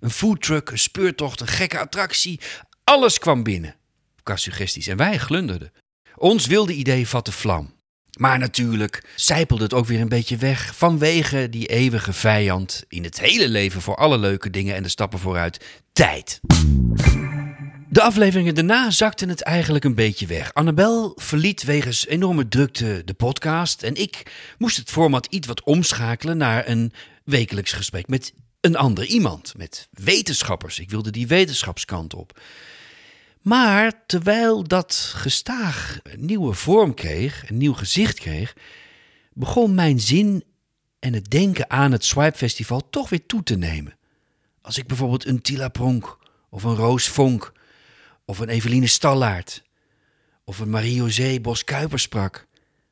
Een 0.00 0.10
foodtruck, 0.10 0.70
een 0.70 0.78
speurtocht, 0.78 1.40
een 1.40 1.46
gekke 1.46 1.78
attractie. 1.78 2.40
Alles 2.84 3.18
kwam 3.18 3.42
binnen. 3.42 3.74
Qua 4.22 4.36
suggesties. 4.36 4.86
En 4.86 4.96
wij 4.96 5.18
glunderden. 5.18 5.72
Ons 6.16 6.46
wilde 6.46 6.72
idee 6.72 7.08
vatte 7.08 7.32
vlam. 7.32 7.78
Maar 8.18 8.38
natuurlijk 8.38 9.04
zijpelde 9.16 9.62
het 9.62 9.74
ook 9.74 9.86
weer 9.86 10.00
een 10.00 10.08
beetje 10.08 10.36
weg 10.36 10.76
vanwege 10.76 11.48
die 11.48 11.66
eeuwige 11.66 12.12
vijand 12.12 12.84
in 12.88 13.04
het 13.04 13.20
hele 13.20 13.48
leven 13.48 13.80
voor 13.80 13.96
alle 13.96 14.18
leuke 14.18 14.50
dingen 14.50 14.74
en 14.74 14.82
de 14.82 14.88
stappen 14.88 15.18
vooruit: 15.18 15.64
tijd. 15.92 16.40
De 17.88 18.02
afleveringen 18.02 18.54
daarna 18.54 18.90
zakten 18.90 19.28
het 19.28 19.42
eigenlijk 19.42 19.84
een 19.84 19.94
beetje 19.94 20.26
weg. 20.26 20.54
Annabel 20.54 21.12
verliet 21.16 21.62
wegens 21.62 22.06
enorme 22.06 22.48
drukte 22.48 23.02
de 23.04 23.14
podcast 23.14 23.82
en 23.82 23.94
ik 23.94 24.32
moest 24.58 24.76
het 24.76 24.90
format 24.90 25.26
iets 25.26 25.46
wat 25.46 25.62
omschakelen 25.62 26.36
naar 26.36 26.68
een 26.68 26.92
wekelijks 27.24 27.72
gesprek 27.72 28.08
met 28.08 28.32
een 28.60 28.76
ander 28.76 29.04
iemand 29.04 29.54
met 29.56 29.88
wetenschappers. 29.90 30.78
Ik 30.78 30.90
wilde 30.90 31.10
die 31.10 31.26
wetenschapskant 31.26 32.14
op. 32.14 32.40
Maar 33.40 34.06
terwijl 34.06 34.64
dat 34.64 35.12
gestaag 35.16 35.98
een 36.02 36.24
nieuwe 36.24 36.54
vorm 36.54 36.94
kreeg, 36.94 37.48
een 37.48 37.56
nieuw 37.56 37.72
gezicht 37.72 38.18
kreeg, 38.18 38.56
begon 39.32 39.74
mijn 39.74 40.00
zin 40.00 40.44
en 40.98 41.12
het 41.12 41.30
denken 41.30 41.70
aan 41.70 41.92
het 41.92 42.04
Swipe 42.04 42.36
Festival 42.36 42.90
toch 42.90 43.08
weer 43.08 43.26
toe 43.26 43.42
te 43.42 43.56
nemen. 43.56 43.96
Als 44.62 44.78
ik 44.78 44.86
bijvoorbeeld 44.86 45.26
een 45.26 45.42
Tila 45.42 45.68
Pronk 45.68 46.18
of 46.48 46.62
een 46.62 46.74
Roos 46.74 47.08
Vonk 47.08 47.52
of 48.24 48.38
een 48.38 48.48
Eveline 48.48 48.86
Stallaert 48.86 49.62
of 50.44 50.58
een 50.58 50.70
Marie-José 50.70 51.40
Bos 51.40 51.64
sprak 51.94 52.46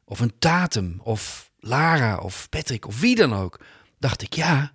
of 0.04 0.20
een 0.20 0.38
Tatum 0.38 1.00
of 1.02 1.50
Lara 1.60 2.16
of 2.16 2.48
Patrick 2.48 2.86
of 2.86 3.00
wie 3.00 3.14
dan 3.14 3.34
ook, 3.34 3.60
dacht 3.98 4.22
ik 4.22 4.34
ja, 4.34 4.72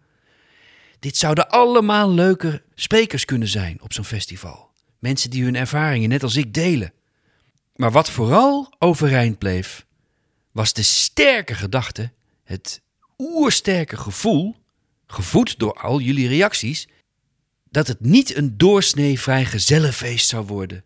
dit 1.03 1.17
zouden 1.17 1.50
allemaal 1.50 2.12
leuke 2.12 2.62
sprekers 2.75 3.25
kunnen 3.25 3.48
zijn 3.48 3.81
op 3.81 3.93
zo'n 3.93 4.05
festival. 4.05 4.69
Mensen 5.00 5.29
die 5.29 5.43
hun 5.43 5.55
ervaringen 5.55 6.10
net 6.10 6.24
als 6.24 6.36
ik 6.36 6.53
delen. 6.53 6.93
Maar 7.75 7.91
wat 7.91 8.10
vooral 8.10 8.74
overeind 8.79 9.38
bleef, 9.38 9.86
was 10.51 10.74
de 10.74 10.81
sterke 10.81 11.55
gedachte, 11.55 12.12
het 12.43 12.81
oersterke 13.17 13.98
gevoel, 13.98 14.55
gevoed 15.07 15.60
door 15.60 15.74
al 15.74 16.00
jullie 16.00 16.27
reacties, 16.27 16.88
dat 17.69 17.88
het 17.88 18.00
niet 18.00 18.36
een 18.36 18.57
doorsnee 18.57 19.19
vrijgezellenfeest 19.19 20.29
zou 20.29 20.45
worden. 20.45 20.83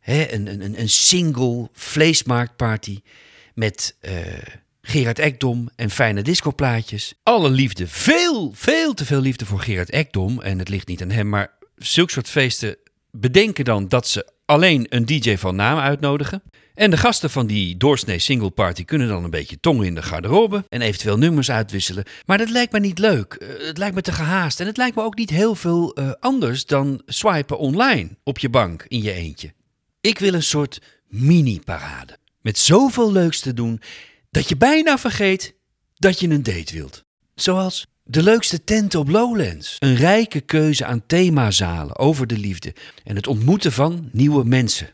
He, 0.00 0.32
een, 0.32 0.46
een, 0.46 0.80
een 0.80 0.88
single 0.88 1.68
vleesmarktparty 1.72 3.00
met 3.54 3.96
uh, 4.00 4.12
Gerard 4.90 5.18
Ekdom 5.18 5.68
en 5.76 5.90
fijne 5.90 6.22
discoplaatjes. 6.22 7.14
Alle 7.22 7.50
liefde, 7.50 7.86
veel, 7.86 8.52
veel 8.54 8.94
te 8.94 9.04
veel 9.04 9.20
liefde 9.20 9.46
voor 9.46 9.60
Gerard 9.60 9.90
Ekdom. 9.90 10.40
En 10.40 10.58
het 10.58 10.68
ligt 10.68 10.86
niet 10.86 11.02
aan 11.02 11.10
hem, 11.10 11.28
maar 11.28 11.52
zulke 11.76 12.12
soort 12.12 12.28
feesten 12.28 12.76
bedenken 13.10 13.64
dan 13.64 13.88
dat 13.88 14.08
ze 14.08 14.32
alleen 14.44 14.86
een 14.88 15.06
DJ 15.06 15.36
van 15.36 15.56
naam 15.56 15.78
uitnodigen. 15.78 16.42
En 16.74 16.90
de 16.90 16.96
gasten 16.96 17.30
van 17.30 17.46
die 17.46 17.76
doorsnee 17.76 18.18
single 18.18 18.50
party 18.50 18.84
kunnen 18.84 19.08
dan 19.08 19.24
een 19.24 19.30
beetje 19.30 19.60
tongen 19.60 19.86
in 19.86 19.94
de 19.94 20.02
garderobe 20.02 20.64
en 20.68 20.80
eventueel 20.80 21.18
nummers 21.18 21.50
uitwisselen. 21.50 22.04
Maar 22.26 22.38
dat 22.38 22.50
lijkt 22.50 22.72
me 22.72 22.80
niet 22.80 22.98
leuk. 22.98 23.34
Eh, 23.34 23.66
het 23.66 23.78
lijkt 23.78 23.94
me 23.94 24.00
te 24.00 24.12
gehaast. 24.12 24.60
En 24.60 24.66
het 24.66 24.76
lijkt 24.76 24.96
me 24.96 25.02
ook 25.02 25.16
niet 25.16 25.30
heel 25.30 25.54
veel 25.54 25.98
uh, 25.98 26.10
anders 26.20 26.66
dan 26.66 27.02
swipen 27.06 27.58
online 27.58 28.16
op 28.22 28.38
je 28.38 28.48
bank 28.48 28.84
in 28.88 29.02
je 29.02 29.12
eentje. 29.12 29.52
Ik 30.00 30.18
wil 30.18 30.34
een 30.34 30.42
soort 30.42 30.80
mini-parade. 31.08 32.18
Met 32.40 32.58
zoveel 32.58 33.12
leuks 33.12 33.40
te 33.40 33.54
doen 33.54 33.80
dat 34.30 34.48
je 34.48 34.56
bijna 34.56 34.98
vergeet 34.98 35.54
dat 35.94 36.20
je 36.20 36.28
een 36.28 36.42
date 36.42 36.74
wilt. 36.74 37.04
Zoals 37.34 37.86
de 38.10 38.22
leukste 38.22 38.64
tenten 38.64 39.00
op 39.00 39.08
Lowlands. 39.08 39.76
Een 39.78 39.94
rijke 39.96 40.40
keuze 40.40 40.84
aan 40.84 41.06
themazalen 41.06 41.98
over 41.98 42.26
de 42.26 42.38
liefde 42.38 42.74
en 43.04 43.16
het 43.16 43.26
ontmoeten 43.26 43.72
van 43.72 44.08
nieuwe 44.12 44.44
mensen. 44.44 44.90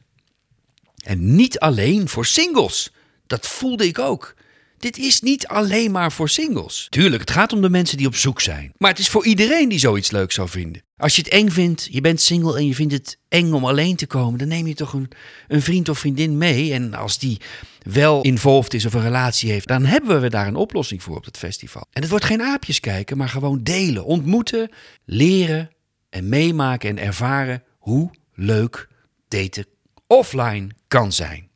En 1.04 1.34
niet 1.34 1.58
alleen 1.58 2.08
voor 2.08 2.26
singles. 2.26 2.92
Dat 3.26 3.46
voelde 3.46 3.86
ik 3.86 3.98
ook. 3.98 4.34
Dit 4.78 4.98
is 4.98 5.20
niet 5.20 5.46
alleen 5.46 5.90
maar 5.90 6.12
voor 6.12 6.28
singles. 6.28 6.86
Tuurlijk, 6.90 7.20
het 7.20 7.30
gaat 7.30 7.52
om 7.52 7.60
de 7.60 7.70
mensen 7.70 7.96
die 7.96 8.06
op 8.06 8.16
zoek 8.16 8.40
zijn. 8.40 8.72
Maar 8.78 8.90
het 8.90 8.98
is 8.98 9.08
voor 9.08 9.26
iedereen 9.26 9.68
die 9.68 9.78
zoiets 9.78 10.10
leuk 10.10 10.32
zou 10.32 10.48
vinden. 10.48 10.82
Als 10.96 11.16
je 11.16 11.22
het 11.22 11.30
eng 11.30 11.48
vindt, 11.48 11.88
je 11.90 12.00
bent 12.00 12.20
single 12.20 12.56
en 12.56 12.66
je 12.66 12.74
vindt 12.74 12.92
het 12.92 13.18
eng 13.28 13.52
om 13.52 13.64
alleen 13.64 13.96
te 13.96 14.06
komen, 14.06 14.38
dan 14.38 14.48
neem 14.48 14.66
je 14.66 14.74
toch 14.74 14.92
een, 14.92 15.10
een 15.48 15.62
vriend 15.62 15.88
of 15.88 15.98
vriendin 15.98 16.38
mee. 16.38 16.72
En 16.72 16.94
als 16.94 17.18
die 17.18 17.40
wel 17.82 18.22
involved 18.22 18.74
is 18.74 18.86
of 18.86 18.94
een 18.94 19.02
relatie 19.02 19.50
heeft, 19.50 19.68
dan 19.68 19.84
hebben 19.84 20.20
we 20.20 20.30
daar 20.30 20.46
een 20.46 20.56
oplossing 20.56 21.02
voor 21.02 21.16
op 21.16 21.24
het 21.24 21.38
festival. 21.38 21.86
En 21.90 22.00
het 22.00 22.10
wordt 22.10 22.24
geen 22.24 22.42
aapjes 22.42 22.80
kijken, 22.80 23.16
maar 23.16 23.28
gewoon 23.28 23.62
delen, 23.62 24.04
ontmoeten, 24.04 24.70
leren 25.04 25.70
en 26.10 26.28
meemaken 26.28 26.90
en 26.90 26.98
ervaren 26.98 27.62
hoe 27.78 28.10
leuk 28.34 28.88
daten 29.28 29.66
offline 30.06 30.68
kan 30.88 31.12
zijn. 31.12 31.48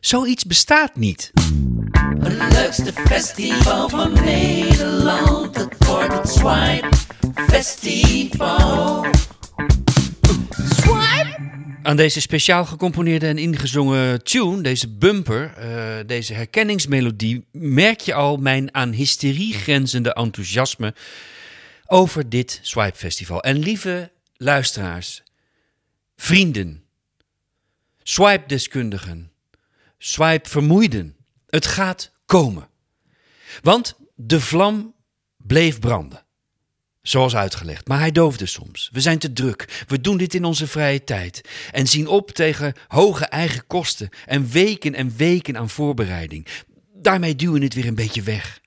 Zoiets 0.00 0.44
bestaat 0.44 0.96
niet. 0.96 1.32
Het 2.18 2.52
leukste 2.52 2.92
festival 2.92 3.88
van 3.88 4.12
Nederland, 4.12 5.56
het 5.56 5.86
wordt 5.86 6.12
het 6.12 6.28
Swipe 6.28 6.88
Festival. 7.34 9.06
Swipe! 10.50 11.36
Aan 11.82 11.96
deze 11.96 12.20
speciaal 12.20 12.64
gecomponeerde 12.64 13.26
en 13.26 13.38
ingezongen 13.38 14.24
tune, 14.24 14.60
deze 14.60 14.88
bumper, 14.88 15.54
uh, 15.58 16.06
deze 16.06 16.34
herkenningsmelodie, 16.34 17.46
merk 17.52 18.00
je 18.00 18.14
al 18.14 18.36
mijn 18.36 18.74
aan 18.74 18.92
hysterie 18.92 19.54
grenzende 19.54 20.12
enthousiasme 20.12 20.94
over 21.86 22.28
dit 22.28 22.58
Swipe 22.62 22.96
Festival. 22.96 23.42
En 23.42 23.58
lieve 23.58 24.10
luisteraars, 24.36 25.22
vrienden, 26.16 26.82
swipe-deskundigen, 28.02 29.30
swipe-vermoeiden, 29.98 31.15
het 31.56 31.66
gaat 31.66 32.12
komen. 32.26 32.68
Want 33.62 33.96
de 34.14 34.40
vlam 34.40 34.94
bleef 35.36 35.78
branden. 35.78 36.24
Zoals 37.02 37.36
uitgelegd, 37.36 37.88
maar 37.88 37.98
hij 37.98 38.12
doofde 38.12 38.46
soms. 38.46 38.90
We 38.92 39.00
zijn 39.00 39.18
te 39.18 39.32
druk. 39.32 39.84
We 39.86 40.00
doen 40.00 40.16
dit 40.16 40.34
in 40.34 40.44
onze 40.44 40.66
vrije 40.66 41.04
tijd. 41.04 41.40
En 41.72 41.86
zien 41.86 42.06
op 42.06 42.30
tegen 42.30 42.74
hoge 42.88 43.24
eigen 43.24 43.66
kosten 43.66 44.08
en 44.24 44.48
weken 44.50 44.94
en 44.94 45.16
weken 45.16 45.56
aan 45.56 45.70
voorbereiding. 45.70 46.46
Daarmee 46.92 47.36
duwen 47.36 47.58
we 47.58 47.64
het 47.64 47.74
weer 47.74 47.86
een 47.86 47.94
beetje 47.94 48.22
weg. 48.22 48.60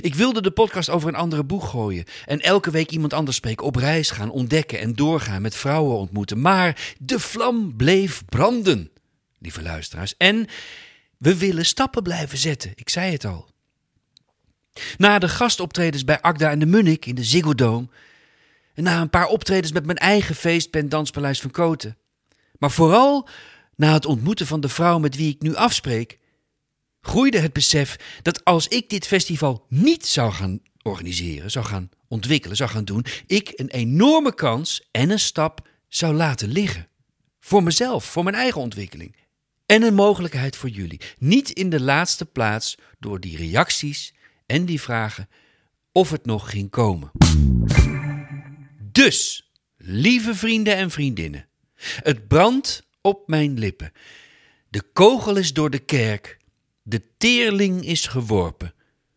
Ik 0.00 0.14
wilde 0.14 0.42
de 0.42 0.50
podcast 0.50 0.88
over 0.88 1.08
een 1.08 1.14
andere 1.14 1.44
boeg 1.44 1.70
gooien 1.70 2.04
en 2.26 2.40
elke 2.40 2.70
week 2.70 2.90
iemand 2.90 3.12
anders 3.12 3.36
spreken, 3.36 3.66
op 3.66 3.76
reis 3.76 4.10
gaan, 4.10 4.30
ontdekken 4.30 4.78
en 4.78 4.94
doorgaan, 4.94 5.42
met 5.42 5.54
vrouwen 5.54 5.96
ontmoeten. 5.96 6.40
Maar 6.40 6.94
de 6.98 7.20
vlam 7.20 7.76
bleef 7.76 8.24
branden. 8.24 8.90
lieve 9.38 9.62
luisteraars. 9.62 10.16
En 10.16 10.46
we 11.20 11.36
willen 11.36 11.66
stappen 11.66 12.02
blijven 12.02 12.38
zetten. 12.38 12.72
Ik 12.74 12.88
zei 12.88 13.12
het 13.12 13.24
al. 13.24 13.48
Na 14.96 15.18
de 15.18 15.28
gastoptredens 15.28 16.04
bij 16.04 16.20
Agda 16.20 16.50
en 16.50 16.58
de 16.58 16.66
Munnik 16.66 17.06
in 17.06 17.14
de 17.14 17.24
Ziggo 17.24 17.54
Dome. 17.54 17.88
En 18.74 18.82
na 18.82 19.00
een 19.00 19.10
paar 19.10 19.26
optredens 19.26 19.72
met 19.72 19.86
mijn 19.86 19.98
eigen 19.98 20.34
feestband 20.34 20.90
Danspaleis 20.90 21.40
van 21.40 21.50
Koten. 21.50 21.96
Maar 22.58 22.70
vooral 22.70 23.28
na 23.76 23.92
het 23.92 24.06
ontmoeten 24.06 24.46
van 24.46 24.60
de 24.60 24.68
vrouw 24.68 24.98
met 24.98 25.16
wie 25.16 25.34
ik 25.34 25.42
nu 25.42 25.54
afspreek, 25.54 26.18
groeide 27.00 27.38
het 27.38 27.52
besef 27.52 28.20
dat 28.22 28.44
als 28.44 28.68
ik 28.68 28.88
dit 28.88 29.06
festival 29.06 29.66
niet 29.68 30.06
zou 30.06 30.32
gaan 30.32 30.60
organiseren, 30.82 31.50
zou 31.50 31.64
gaan 31.64 31.90
ontwikkelen, 32.08 32.56
zou 32.56 32.70
gaan 32.70 32.84
doen, 32.84 33.04
ik 33.26 33.52
een 33.54 33.70
enorme 33.70 34.34
kans 34.34 34.88
en 34.90 35.10
een 35.10 35.18
stap 35.18 35.68
zou 35.88 36.14
laten 36.14 36.48
liggen. 36.48 36.88
Voor 37.40 37.62
mezelf, 37.62 38.04
voor 38.04 38.24
mijn 38.24 38.36
eigen 38.36 38.60
ontwikkeling. 38.60 39.16
En 39.70 39.82
een 39.82 39.94
mogelijkheid 39.94 40.56
voor 40.56 40.68
jullie. 40.68 41.00
Niet 41.18 41.50
in 41.50 41.70
de 41.70 41.80
laatste 41.80 42.26
plaats 42.26 42.78
door 42.98 43.20
die 43.20 43.36
reacties 43.36 44.14
en 44.46 44.64
die 44.64 44.80
vragen 44.80 45.28
of 45.92 46.10
het 46.10 46.24
nog 46.24 46.50
ging 46.50 46.70
komen. 46.70 47.10
Dus, 48.92 49.50
lieve 49.76 50.34
vrienden 50.34 50.76
en 50.76 50.90
vriendinnen, 50.90 51.48
het 52.02 52.28
brandt 52.28 52.86
op 53.00 53.28
mijn 53.28 53.58
lippen. 53.58 53.92
De 54.68 54.82
kogel 54.92 55.36
is 55.36 55.52
door 55.52 55.70
de 55.70 55.78
kerk, 55.78 56.38
de 56.82 57.02
teerling 57.18 57.86
is 57.86 58.06
geworpen, 58.06 58.74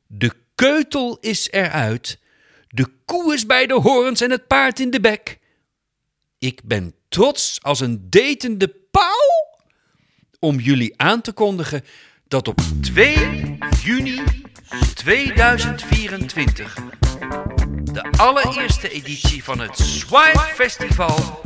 de 0.08 0.32
keutel 0.56 1.18
is 1.20 1.52
eruit, 1.52 2.20
de 2.68 2.88
koe 3.06 3.34
is 3.34 3.46
bij 3.46 3.68
de 3.68 3.80
horens 3.80 4.22
en 4.22 4.32
het 4.32 4.48
paard 4.48 4.80
in 4.80 4.92
de 4.92 5.00
bek. 5.00 5.40
Ik 6.40 6.64
ben 6.64 6.96
trots 7.10 7.62
als 7.62 7.80
een 7.80 8.10
datende 8.10 8.82
om 10.44 10.60
jullie 10.60 10.94
aan 10.98 11.22
te 11.22 11.32
kondigen 11.32 11.84
dat 12.28 12.48
op 12.48 12.62
2 12.82 13.58
juni 13.84 14.24
2024 14.94 16.78
de 17.84 18.12
allereerste 18.18 18.90
editie 18.90 19.44
van 19.44 19.60
het 19.60 19.78
Swipe 19.78 20.40
Festival 20.40 21.42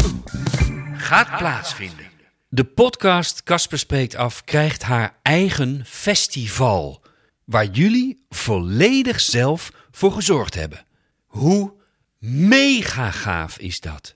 gaat 0.93 1.37
plaatsvinden. 1.37 2.05
De 2.49 2.63
podcast 2.63 3.43
Kasper 3.43 3.79
Spreekt 3.79 4.15
Af 4.15 4.43
krijgt 4.43 4.83
haar 4.83 5.17
eigen 5.21 5.85
festival, 5.85 7.03
waar 7.43 7.65
jullie 7.65 8.25
volledig 8.29 9.19
zelf 9.19 9.71
voor 9.91 10.11
gezorgd 10.11 10.53
hebben. 10.53 10.85
Hoe 11.25 11.73
mega 12.19 13.11
gaaf 13.11 13.57
is 13.57 13.79
dat? 13.79 14.15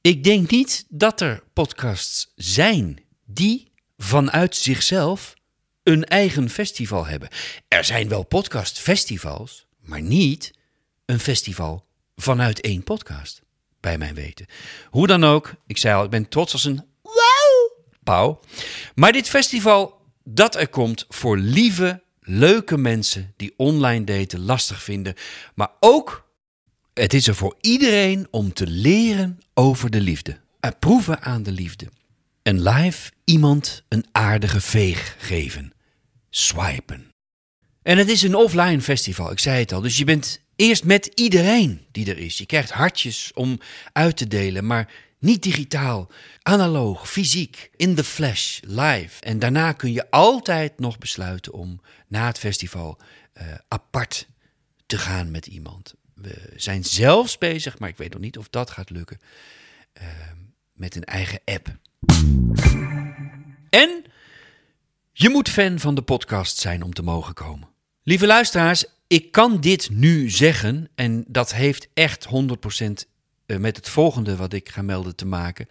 Ik 0.00 0.24
denk 0.24 0.50
niet 0.50 0.84
dat 0.88 1.20
er 1.20 1.42
podcasts 1.52 2.32
zijn 2.36 3.03
die 3.34 3.72
vanuit 3.96 4.56
zichzelf 4.56 5.34
een 5.82 6.04
eigen 6.04 6.50
festival 6.50 7.06
hebben. 7.06 7.28
Er 7.68 7.84
zijn 7.84 8.08
wel 8.08 8.22
podcastfestivals, 8.22 9.66
maar 9.80 10.02
niet 10.02 10.52
een 11.04 11.20
festival 11.20 11.86
vanuit 12.16 12.60
één 12.60 12.82
podcast, 12.82 13.42
bij 13.80 13.98
mijn 13.98 14.14
weten. 14.14 14.46
Hoe 14.90 15.06
dan 15.06 15.24
ook, 15.24 15.54
ik 15.66 15.78
zei 15.78 15.94
al, 15.94 16.04
ik 16.04 16.10
ben 16.10 16.28
trots 16.28 16.52
als 16.52 16.64
een 16.64 16.84
wow 17.02 17.82
pauw. 18.02 18.40
Maar 18.94 19.12
dit 19.12 19.28
festival 19.28 20.00
dat 20.24 20.56
er 20.56 20.68
komt 20.68 21.04
voor 21.08 21.36
lieve, 21.36 22.02
leuke 22.20 22.76
mensen 22.76 23.32
die 23.36 23.54
online 23.56 24.04
daten 24.04 24.44
lastig 24.44 24.82
vinden, 24.82 25.14
maar 25.54 25.70
ook 25.80 26.28
het 26.94 27.14
is 27.14 27.26
er 27.26 27.34
voor 27.34 27.56
iedereen 27.60 28.26
om 28.30 28.52
te 28.52 28.66
leren 28.66 29.40
over 29.54 29.90
de 29.90 30.00
liefde. 30.00 30.42
Proeven 30.78 31.22
aan 31.22 31.42
de 31.42 31.52
liefde. 31.52 31.88
En 32.44 32.62
live 32.62 33.12
iemand 33.24 33.82
een 33.88 34.06
aardige 34.12 34.60
veeg 34.60 35.16
geven. 35.18 35.72
Swipen. 36.30 37.10
En 37.82 37.98
het 37.98 38.08
is 38.08 38.22
een 38.22 38.34
offline 38.34 38.80
festival, 38.80 39.30
ik 39.30 39.38
zei 39.38 39.58
het 39.58 39.72
al. 39.72 39.80
Dus 39.80 39.98
je 39.98 40.04
bent 40.04 40.40
eerst 40.56 40.84
met 40.84 41.06
iedereen 41.06 41.86
die 41.92 42.10
er 42.10 42.18
is. 42.18 42.38
Je 42.38 42.46
krijgt 42.46 42.70
hartjes 42.70 43.32
om 43.34 43.60
uit 43.92 44.16
te 44.16 44.26
delen, 44.26 44.66
maar 44.66 44.92
niet 45.18 45.42
digitaal. 45.42 46.10
Analoog, 46.42 47.10
fysiek, 47.10 47.70
in 47.76 47.94
the 47.94 48.04
flesh, 48.04 48.58
live. 48.62 49.20
En 49.20 49.38
daarna 49.38 49.72
kun 49.72 49.92
je 49.92 50.10
altijd 50.10 50.78
nog 50.78 50.98
besluiten 50.98 51.52
om 51.52 51.80
na 52.08 52.26
het 52.26 52.38
festival 52.38 52.98
uh, 53.34 53.54
apart 53.68 54.26
te 54.86 54.98
gaan 54.98 55.30
met 55.30 55.46
iemand. 55.46 55.94
We 56.14 56.52
zijn 56.56 56.84
zelfs 56.84 57.38
bezig, 57.38 57.78
maar 57.78 57.88
ik 57.88 57.96
weet 57.96 58.12
nog 58.12 58.20
niet 58.20 58.38
of 58.38 58.48
dat 58.48 58.70
gaat 58.70 58.90
lukken, 58.90 59.20
uh, 60.02 60.08
met 60.72 60.96
een 60.96 61.04
eigen 61.04 61.40
app. 61.44 61.82
En 63.70 64.04
je 65.12 65.28
moet 65.28 65.48
fan 65.48 65.78
van 65.78 65.94
de 65.94 66.02
podcast 66.02 66.58
zijn 66.58 66.82
om 66.82 66.92
te 66.92 67.02
mogen 67.02 67.34
komen. 67.34 67.68
Lieve 68.02 68.26
luisteraars, 68.26 68.84
ik 69.06 69.32
kan 69.32 69.60
dit 69.60 69.90
nu 69.90 70.30
zeggen 70.30 70.88
en 70.94 71.24
dat 71.28 71.54
heeft 71.54 71.88
echt 71.94 72.26
100% 72.26 72.28
eh, 73.46 73.56
met 73.56 73.76
het 73.76 73.88
volgende 73.88 74.36
wat 74.36 74.52
ik 74.52 74.68
ga 74.68 74.82
melden 74.82 75.16
te 75.16 75.26
maken. 75.26 75.68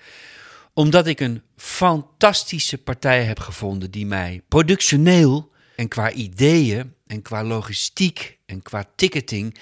Omdat 0.73 1.07
ik 1.07 1.19
een 1.19 1.41
fantastische 1.55 2.77
partij 2.77 3.23
heb 3.23 3.39
gevonden 3.39 3.91
die 3.91 4.05
mij 4.05 4.41
productioneel 4.47 5.51
en 5.75 5.87
qua 5.87 6.11
ideeën 6.11 6.93
en 7.07 7.21
qua 7.21 7.43
logistiek 7.43 8.37
en 8.45 8.61
qua 8.61 8.85
ticketing 8.95 9.57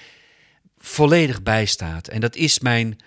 volledig 0.78 1.42
bijstaat. 1.42 2.08
En 2.08 2.20
dat 2.20 2.36
is 2.36 2.58
mijn 2.58 2.98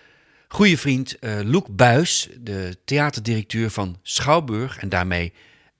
goede 0.55 0.77
vriend 0.77 1.15
uh, 1.19 1.39
Loek 1.43 1.75
Buis, 1.75 2.29
de 2.39 2.77
theaterdirecteur 2.85 3.69
van 3.69 3.99
Schouwburg. 4.03 4.77
En 4.77 4.89
daarmee 4.89 5.33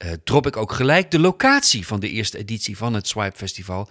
uh, 0.06 0.12
drop 0.24 0.48
ik 0.48 0.58
ook 0.58 0.72
gelijk 0.72 1.12
de 1.12 1.20
locatie 1.20 1.88
van 1.88 2.00
de 2.00 2.10
eerste 2.10 2.38
editie 2.38 2.78
van 2.78 2.94
het 2.94 3.08
Swipe 3.08 3.38
Festival. 3.38 3.90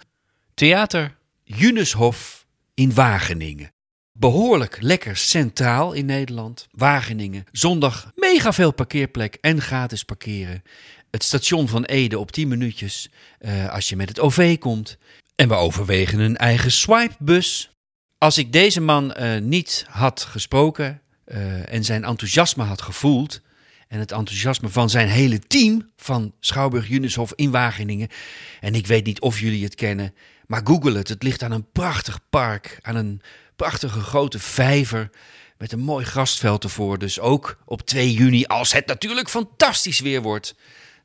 Theater 0.53 1.15
Junushof 1.43 2.45
in 2.73 2.93
Wageningen. 2.93 3.71
Behoorlijk 4.11 4.77
lekker 4.81 5.17
centraal 5.17 5.93
in 5.93 6.05
Nederland. 6.05 6.67
Wageningen. 6.71 7.45
Zondag 7.51 8.11
mega 8.15 8.53
veel 8.53 8.73
parkeerplek 8.73 9.37
en 9.41 9.61
gratis 9.61 10.03
parkeren. 10.03 10.63
Het 11.11 11.23
station 11.23 11.67
van 11.67 11.83
Ede 11.83 12.19
op 12.19 12.31
10 12.31 12.47
minuutjes 12.47 13.09
uh, 13.39 13.73
als 13.73 13.89
je 13.89 13.95
met 13.95 14.09
het 14.09 14.19
OV 14.19 14.57
komt. 14.57 14.97
En 15.35 15.47
we 15.47 15.55
overwegen 15.55 16.19
een 16.19 16.37
eigen 16.37 16.71
swipebus. 16.71 17.74
Als 18.25 18.37
ik 18.37 18.51
deze 18.51 18.81
man 18.81 19.15
uh, 19.19 19.37
niet 19.41 19.85
had 19.89 20.21
gesproken 20.21 21.01
uh, 21.25 21.73
en 21.73 21.83
zijn 21.83 22.03
enthousiasme 22.03 22.63
had 22.63 22.81
gevoeld, 22.81 23.41
en 23.87 23.99
het 23.99 24.11
enthousiasme 24.11 24.69
van 24.69 24.89
zijn 24.89 25.07
hele 25.07 25.39
team 25.39 25.91
van 25.97 26.33
Schouwburg 26.39 26.87
Junishof 26.87 27.33
in 27.35 27.51
Wageningen. 27.51 28.07
En 28.59 28.75
ik 28.75 28.87
weet 28.87 29.05
niet 29.05 29.21
of 29.21 29.39
jullie 29.39 29.63
het 29.63 29.75
kennen, 29.75 30.13
maar 30.45 30.61
google 30.63 30.97
het. 30.97 31.07
Het 31.07 31.23
ligt 31.23 31.43
aan 31.43 31.51
een 31.51 31.71
prachtig 31.71 32.19
park, 32.29 32.79
aan 32.81 32.95
een 32.95 33.21
prachtige 33.55 33.99
grote 33.99 34.39
vijver 34.39 35.09
met 35.57 35.71
een 35.71 35.79
mooi 35.79 36.05
grasveld 36.05 36.63
ervoor. 36.63 36.97
Dus 36.97 37.19
ook 37.19 37.57
op 37.65 37.81
2 37.81 38.13
juni, 38.13 38.45
als 38.45 38.73
het 38.73 38.85
natuurlijk 38.85 39.29
fantastisch 39.29 39.99
weer 39.99 40.21
wordt, 40.21 40.55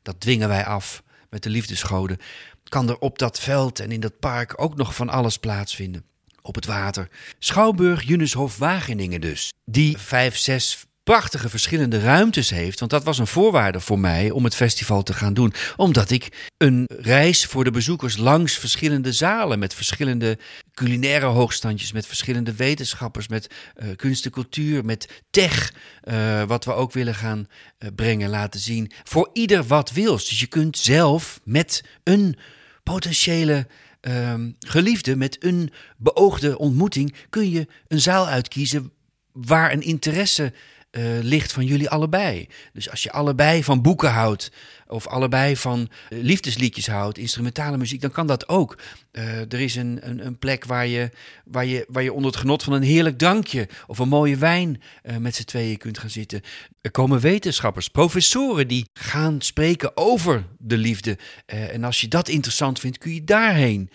dat 0.01 0.19
dwingen 0.19 0.47
wij 0.47 0.65
af 0.65 1.03
met 1.29 1.43
de 1.43 1.49
liefdesgoden, 1.49 2.17
kan 2.63 2.89
er 2.89 2.97
op 2.97 3.19
dat 3.19 3.39
veld 3.39 3.79
en 3.79 3.91
in 3.91 3.99
dat 3.99 4.19
park 4.19 4.61
ook 4.61 4.75
nog 4.75 4.95
van 4.95 5.09
alles 5.09 5.37
plaatsvinden. 5.37 6.09
Op 6.41 6.55
het 6.55 6.65
water. 6.65 7.07
Schouwburg 7.39 8.03
Junishof 8.03 8.57
Wageningen 8.57 9.21
dus. 9.21 9.53
Die 9.65 9.97
vijf, 9.97 10.37
zes 10.37 10.85
prachtige 11.03 11.49
verschillende 11.49 11.99
ruimtes 11.99 12.49
heeft. 12.49 12.79
Want 12.79 12.91
dat 12.91 13.03
was 13.03 13.17
een 13.17 13.27
voorwaarde 13.27 13.79
voor 13.79 13.99
mij 13.99 14.31
om 14.31 14.43
het 14.43 14.55
festival 14.55 15.03
te 15.03 15.13
gaan 15.13 15.33
doen. 15.33 15.53
Omdat 15.75 16.09
ik 16.09 16.51
een 16.57 16.85
reis 16.99 17.45
voor 17.45 17.63
de 17.63 17.71
bezoekers 17.71 18.17
langs 18.17 18.57
verschillende 18.57 19.13
zalen 19.13 19.59
met 19.59 19.73
verschillende 19.73 20.37
culinaire 20.73 21.25
hoogstandjes, 21.25 21.91
met 21.91 22.07
verschillende 22.07 22.53
wetenschappers, 22.53 23.27
met 23.27 23.47
uh, 23.75 23.95
kunst 23.95 24.25
en 24.25 24.31
cultuur, 24.31 24.85
met 24.85 25.23
tech, 25.29 25.73
uh, 26.03 26.43
wat 26.43 26.65
we 26.65 26.73
ook 26.73 26.91
willen 26.91 27.15
gaan 27.15 27.47
uh, 27.79 27.89
brengen, 27.95 28.29
laten 28.29 28.59
zien. 28.59 28.91
Voor 29.03 29.29
ieder 29.33 29.63
wat 29.63 29.91
wils. 29.91 30.29
Dus 30.29 30.39
je 30.39 30.47
kunt 30.47 30.77
zelf 30.77 31.39
met 31.43 31.83
een 32.03 32.37
potentiële 32.83 33.67
um, 34.01 34.55
geliefde, 34.59 35.15
met 35.15 35.43
een 35.43 35.71
beoogde 35.97 36.57
ontmoeting, 36.57 37.15
kun 37.29 37.49
je 37.49 37.67
een 37.87 38.01
zaal 38.01 38.27
uitkiezen 38.27 38.91
waar 39.31 39.71
een 39.71 39.81
interesse 39.81 40.53
uh, 40.91 41.03
ligt 41.21 41.51
van 41.51 41.65
jullie 41.65 41.89
allebei. 41.89 42.47
Dus 42.73 42.89
als 42.89 43.03
je 43.03 43.11
allebei 43.11 43.63
van 43.63 43.81
boeken 43.81 44.11
houdt, 44.11 44.51
of 44.87 45.07
allebei 45.07 45.57
van 45.57 45.89
uh, 46.09 46.23
liefdesliedjes 46.23 46.87
houdt, 46.87 47.17
instrumentale 47.17 47.77
muziek, 47.77 48.01
dan 48.01 48.11
kan 48.11 48.27
dat 48.27 48.49
ook. 48.49 48.77
Uh, 49.11 49.39
er 49.39 49.59
is 49.59 49.75
een, 49.75 49.99
een, 50.01 50.25
een, 50.25 50.37
plek 50.37 50.65
waar 50.65 50.87
je, 50.87 51.09
waar, 51.45 51.65
je, 51.65 51.85
waar 51.87 52.03
je 52.03 52.13
onder 52.13 52.31
het 52.31 52.39
genot 52.39 52.63
van 52.63 52.73
een 52.73 52.81
heerlijk 52.81 53.17
drankje 53.17 53.67
of 53.87 53.99
een 53.99 54.07
mooie 54.07 54.37
wijn 54.37 54.81
met 55.19 55.35
z'n 55.35 55.43
tweeën 55.43 55.77
kunt 55.77 55.97
gaan 55.97 56.09
zitten. 56.09 56.41
Er 56.81 56.91
komen 56.91 57.19
wetenschappers, 57.19 57.87
professoren 57.87 58.67
die 58.67 58.89
gaan 58.93 59.41
spreken 59.41 59.97
over 59.97 60.45
de 60.57 60.77
liefde. 60.77 61.17
en 61.45 61.83
als 61.83 62.01
je 62.01 62.07
dat 62.07 62.27
interessant 62.27 62.79
vindt, 62.79 62.97
kun 62.97 63.13
je 63.13 63.23
daarheen 63.23 63.89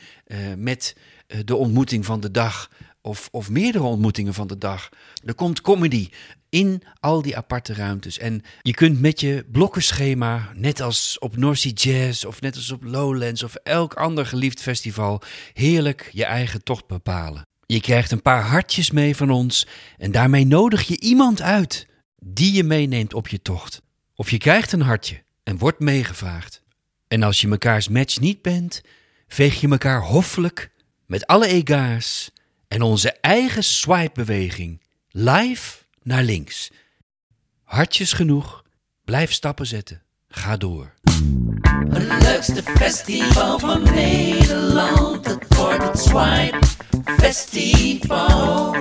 met 0.57 0.97
de 1.45 1.57
ontmoeting 1.57 2.05
van 2.05 2.21
de 2.21 2.31
dag. 2.31 2.71
Of, 3.01 3.29
of 3.33 3.51
meerdere 3.51 3.85
ontmoetingen 3.85 4.35
van 4.35 4.47
de 4.47 4.59
dag. 4.59 4.89
Er 5.25 5.35
komt 5.35 5.61
comedy 5.61 6.09
in 6.57 6.83
al 7.01 7.23
die 7.23 7.37
aparte 7.37 7.75
ruimtes. 7.75 8.19
En 8.19 8.43
je 8.63 8.75
kunt 8.75 9.01
met 9.01 9.21
je 9.21 9.47
blokkenschema, 9.53 10.53
net 10.55 10.81
als 10.81 11.19
op 11.19 11.37
North 11.37 11.83
Jazz 11.83 12.25
of 12.25 12.41
net 12.41 12.57
als 12.57 12.71
op 12.71 12.83
Lowlands 12.85 13.43
of 13.43 13.55
elk 13.55 13.95
ander 13.95 14.27
geliefd 14.27 14.61
festival, 14.61 15.23
heerlijk 15.53 16.11
je 16.13 16.25
eigen 16.25 16.63
tocht 16.63 16.87
bepalen. 16.87 17.47
Je 17.67 17.81
krijgt 17.81 18.11
een 18.11 18.23
paar 18.23 18.43
hartjes 18.43 18.91
mee 18.91 19.17
van 19.17 19.31
ons 19.31 19.67
en 19.99 20.13
daarmee 20.13 20.47
nodig 20.47 20.83
je 20.83 21.01
iemand 21.01 21.43
uit 21.43 21.87
die 22.19 22.53
je 22.53 22.65
meeneemt 22.65 23.15
op 23.15 23.29
je 23.29 23.43
tocht. 23.43 23.83
Of 24.15 24.31
je 24.31 24.39
krijgt 24.39 24.73
een 24.73 24.81
hartje 24.81 25.23
en 25.43 25.59
wordt 25.59 25.81
meegevraagd. 25.81 26.63
En 27.09 27.23
als 27.23 27.41
je 27.41 27.49
mekaars 27.49 27.89
match 27.89 28.21
niet 28.21 28.43
bent, 28.43 28.83
veeg 29.29 29.61
je 29.61 29.69
elkaar 29.69 30.03
hoffelijk 30.03 30.71
met 31.07 31.27
alle 31.27 31.47
egaars 31.47 32.31
en 32.69 32.83
onze 32.83 33.13
eigen 33.13 33.65
swipe-beweging 33.65 34.83
live 35.11 35.85
naar 36.07 36.23
links. 36.23 36.71
Hartjes 37.63 38.13
genoeg, 38.13 38.65
blijf 39.05 39.33
stappen 39.33 39.67
zetten, 39.67 40.03
ga 40.29 40.57
door. 40.57 40.95
Het 41.89 42.23
leukste 42.23 42.63
festival 42.63 43.59
van 43.59 43.83
Nederland, 43.83 45.27
het 45.27 45.57
wordt 45.57 45.83
het 45.83 45.99
Swipe 45.99 46.59
Festival. 47.05 48.77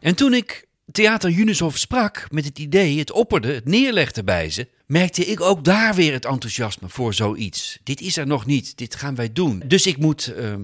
En 0.00 0.14
toen 0.14 0.34
ik 0.34 0.66
Theater 0.92 1.30
Junishof 1.30 1.78
sprak 1.78 2.26
met 2.30 2.44
het 2.44 2.58
idee, 2.58 2.98
het 2.98 3.12
opperde, 3.12 3.52
het 3.52 3.64
neerlegde 3.64 4.24
bij 4.24 4.50
ze, 4.50 4.68
merkte 4.86 5.24
ik 5.24 5.40
ook 5.40 5.64
daar 5.64 5.94
weer 5.94 6.12
het 6.12 6.24
enthousiasme 6.24 6.88
voor 6.88 7.14
zoiets. 7.14 7.78
Dit 7.82 8.00
is 8.00 8.16
er 8.16 8.26
nog 8.26 8.46
niet, 8.46 8.76
dit 8.76 8.94
gaan 8.94 9.14
wij 9.14 9.32
doen. 9.32 9.62
Dus 9.66 9.86
ik 9.86 9.96
moet 9.96 10.26
ehm, 10.26 10.62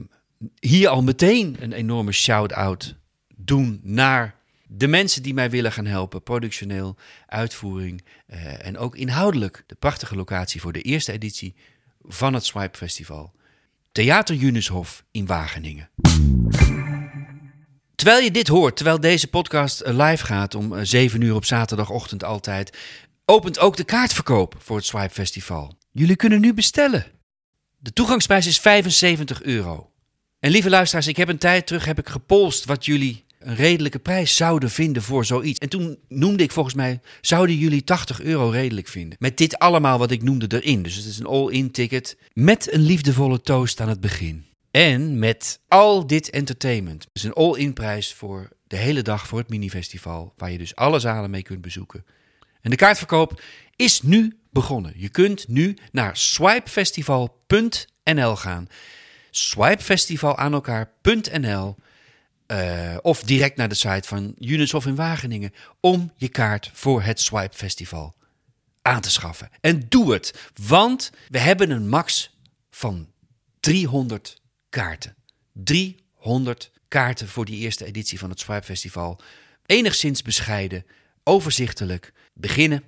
hier 0.61 0.89
al 0.89 1.03
meteen 1.03 1.57
een 1.61 1.73
enorme 1.73 2.13
shout-out 2.13 2.97
doen 3.41 3.81
naar 3.83 4.35
de 4.67 4.87
mensen 4.87 5.23
die 5.23 5.35
mij 5.35 5.51
willen 5.51 5.73
gaan 5.73 5.87
helpen, 5.87 6.23
productioneel, 6.23 6.97
uitvoering 7.27 8.05
eh, 8.27 8.67
en 8.67 8.79
ook 8.79 8.97
inhoudelijk. 8.97 9.65
De 9.67 9.75
prachtige 9.75 10.17
locatie 10.17 10.61
voor 10.61 10.73
de 10.73 10.83
eerste 10.83 11.13
editie 11.13 11.55
van 12.03 12.35
het 12.35 12.45
Swipe 12.45 12.77
Festival. 12.77 13.33
Theater 13.93 14.35
Junishof 14.35 15.05
in 15.11 15.27
Wageningen. 15.27 15.91
Terwijl 17.95 18.23
je 18.23 18.31
dit 18.31 18.49
hoort, 18.49 18.77
terwijl 18.77 19.01
deze 19.01 19.29
podcast 19.29 19.81
eh, 19.81 19.97
live 19.97 20.25
gaat 20.25 20.55
om 20.55 20.75
eh, 20.75 20.81
7 20.85 21.21
uur 21.21 21.35
op 21.35 21.45
zaterdagochtend 21.45 22.25
altijd, 22.25 22.77
opent 23.25 23.59
ook 23.59 23.77
de 23.77 23.85
kaartverkoop 23.85 24.55
voor 24.59 24.77
het 24.77 24.87
Swipe 24.87 25.15
Festival. 25.15 25.79
Jullie 25.93 26.17
kunnen 26.17 26.41
nu 26.41 26.55
bestellen. 26.55 27.07
De 27.79 27.93
toegangsprijs 27.93 28.47
is 28.47 28.59
75 28.59 29.43
euro. 29.43 29.91
En 30.41 30.51
lieve 30.51 30.71
luisteraars, 30.71 31.07
ik 31.07 31.17
heb 31.17 31.29
een 31.29 31.39
tijd 31.39 31.67
terug 31.67 31.85
heb 31.85 31.99
ik 31.99 32.09
gepolst 32.09 32.65
wat 32.65 32.85
jullie 32.85 33.25
een 33.39 33.55
redelijke 33.55 33.99
prijs 33.99 34.37
zouden 34.37 34.71
vinden 34.71 35.03
voor 35.03 35.25
zoiets. 35.25 35.59
En 35.59 35.69
toen 35.69 35.99
noemde 36.09 36.43
ik 36.43 36.53
volgens 36.53 36.75
mij, 36.75 37.01
zouden 37.21 37.57
jullie 37.57 37.85
80 37.85 38.21
euro 38.21 38.49
redelijk 38.49 38.89
vinden? 38.89 39.19
Met 39.21 39.37
dit 39.37 39.59
allemaal 39.59 39.99
wat 39.99 40.11
ik 40.11 40.23
noemde 40.23 40.61
erin. 40.61 40.83
Dus 40.83 40.95
het 40.95 41.05
is 41.05 41.19
een 41.19 41.27
all-in 41.27 41.71
ticket 41.71 42.17
met 42.33 42.73
een 42.73 42.81
liefdevolle 42.81 43.41
toast 43.41 43.81
aan 43.81 43.89
het 43.89 44.01
begin. 44.01 44.47
En 44.71 45.19
met 45.19 45.61
al 45.69 46.07
dit 46.07 46.31
entertainment. 46.31 47.07
Dus 47.13 47.23
een 47.23 47.33
all-in 47.33 47.73
prijs 47.73 48.15
voor 48.15 48.49
de 48.67 48.77
hele 48.77 49.03
dag 49.03 49.27
voor 49.27 49.39
het 49.39 49.49
minifestival. 49.49 50.33
Waar 50.37 50.51
je 50.51 50.59
dus 50.59 50.77
alle 50.77 50.99
zalen 50.99 51.31
mee 51.31 51.43
kunt 51.43 51.61
bezoeken. 51.61 52.05
En 52.61 52.71
de 52.71 52.77
kaartverkoop 52.77 53.43
is 53.77 54.03
nu 54.03 54.39
begonnen. 54.51 54.93
Je 54.97 55.09
kunt 55.09 55.49
nu 55.49 55.77
naar 55.93 56.17
swipefestival.nl 56.17 58.37
gaan. 58.37 58.69
Swipefestival 59.31 60.37
aan 60.37 60.53
elkaar.nl 60.53 61.77
eh, 62.49 62.97
of 63.03 63.23
direct 63.23 63.57
naar 63.57 63.69
de 63.69 63.75
site 63.75 64.09
van 64.09 64.35
Unishof 64.39 64.87
in 64.87 64.95
Wageningen 64.95 65.53
om 65.81 66.13
je 66.17 66.29
kaart 66.29 66.71
voor 66.73 67.03
het 67.03 67.21
Swipe 67.21 67.57
Festival 67.57 68.15
aan 68.83 69.01
te 69.01 69.11
schaffen. 69.11 69.49
En 69.61 69.87
doe 69.89 70.13
het, 70.13 70.51
want 70.67 71.11
we 71.29 71.39
hebben 71.39 71.71
een 71.71 71.89
max 71.89 72.37
van 72.71 73.09
300 73.61 74.41
kaarten. 74.69 75.17
300 75.53 76.71
kaarten 76.89 77.29
voor 77.29 77.45
die 77.45 77.59
eerste 77.59 77.85
editie 77.85 78.19
van 78.19 78.31
het 78.31 78.41
Swipe 78.41 78.65
Festival. 78.65 79.21
Enigszins 79.67 80.23
bescheiden, 80.23 80.87
overzichtelijk, 81.25 82.13
beginnen 82.35 82.83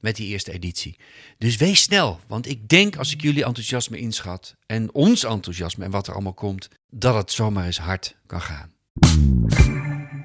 met 0.00 0.16
die 0.16 0.28
eerste 0.28 0.52
editie. 0.52 0.98
Dus 1.38 1.56
wees 1.56 1.82
snel, 1.82 2.20
want 2.26 2.48
ik 2.48 2.68
denk 2.68 2.96
als 2.96 3.12
ik 3.12 3.22
jullie 3.22 3.44
enthousiasme 3.44 3.98
inschat 3.98 4.56
en 4.66 4.94
ons 4.94 5.24
enthousiasme 5.24 5.84
en 5.84 5.90
wat 5.90 6.06
er 6.06 6.12
allemaal 6.12 6.34
komt, 6.34 6.68
dat 6.90 7.14
het 7.14 7.32
zomaar 7.32 7.66
eens 7.66 7.78
hard 7.78 8.16
kan 8.26 8.40
gaan. 8.40 8.74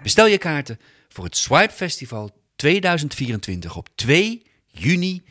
Bestel 0.03 0.27
je 0.27 0.37
kaarten 0.37 0.79
voor 1.09 1.23
het 1.23 1.37
Swipe 1.37 1.73
Festival 1.73 2.31
2024 2.55 3.77
op 3.77 3.89
2 3.95 4.45
juni 4.65 5.23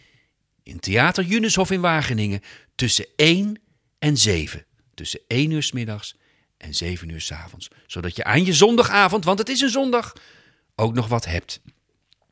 in 0.62 0.80
Theater 0.80 1.24
Junishof 1.24 1.70
in 1.70 1.80
Wageningen 1.80 2.40
tussen 2.74 3.06
1 3.16 3.60
en 3.98 4.16
7. 4.16 4.64
Tussen 4.94 5.20
1 5.26 5.50
uur 5.50 5.62
's 5.62 5.72
middags 5.72 6.16
en 6.56 6.74
7 6.74 7.08
uur 7.08 7.20
's 7.20 7.32
avonds. 7.32 7.68
Zodat 7.86 8.16
je 8.16 8.24
aan 8.24 8.44
je 8.44 8.52
zondagavond, 8.52 9.24
want 9.24 9.38
het 9.38 9.48
is 9.48 9.60
een 9.60 9.70
zondag, 9.70 10.12
ook 10.74 10.94
nog 10.94 11.08
wat 11.08 11.24
hebt. 11.24 11.60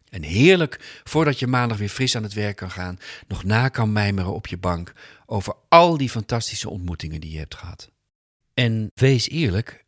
En 0.08 0.22
heerlijk, 0.22 1.00
voordat 1.04 1.38
je 1.38 1.46
maandag 1.46 1.78
weer 1.78 1.88
fris 1.88 2.16
aan 2.16 2.22
het 2.22 2.32
werk 2.32 2.56
kan 2.56 2.70
gaan, 2.70 2.98
nog 3.28 3.44
na 3.44 3.68
kan 3.68 3.92
mijmeren 3.92 4.34
op 4.34 4.46
je 4.46 4.58
bank 4.58 4.92
over 5.26 5.54
al 5.68 5.96
die 5.96 6.10
fantastische 6.10 6.70
ontmoetingen 6.70 7.20
die 7.20 7.32
je 7.32 7.38
hebt 7.38 7.54
gehad. 7.54 7.90
En 8.54 8.90
wees 8.94 9.28
eerlijk, 9.28 9.84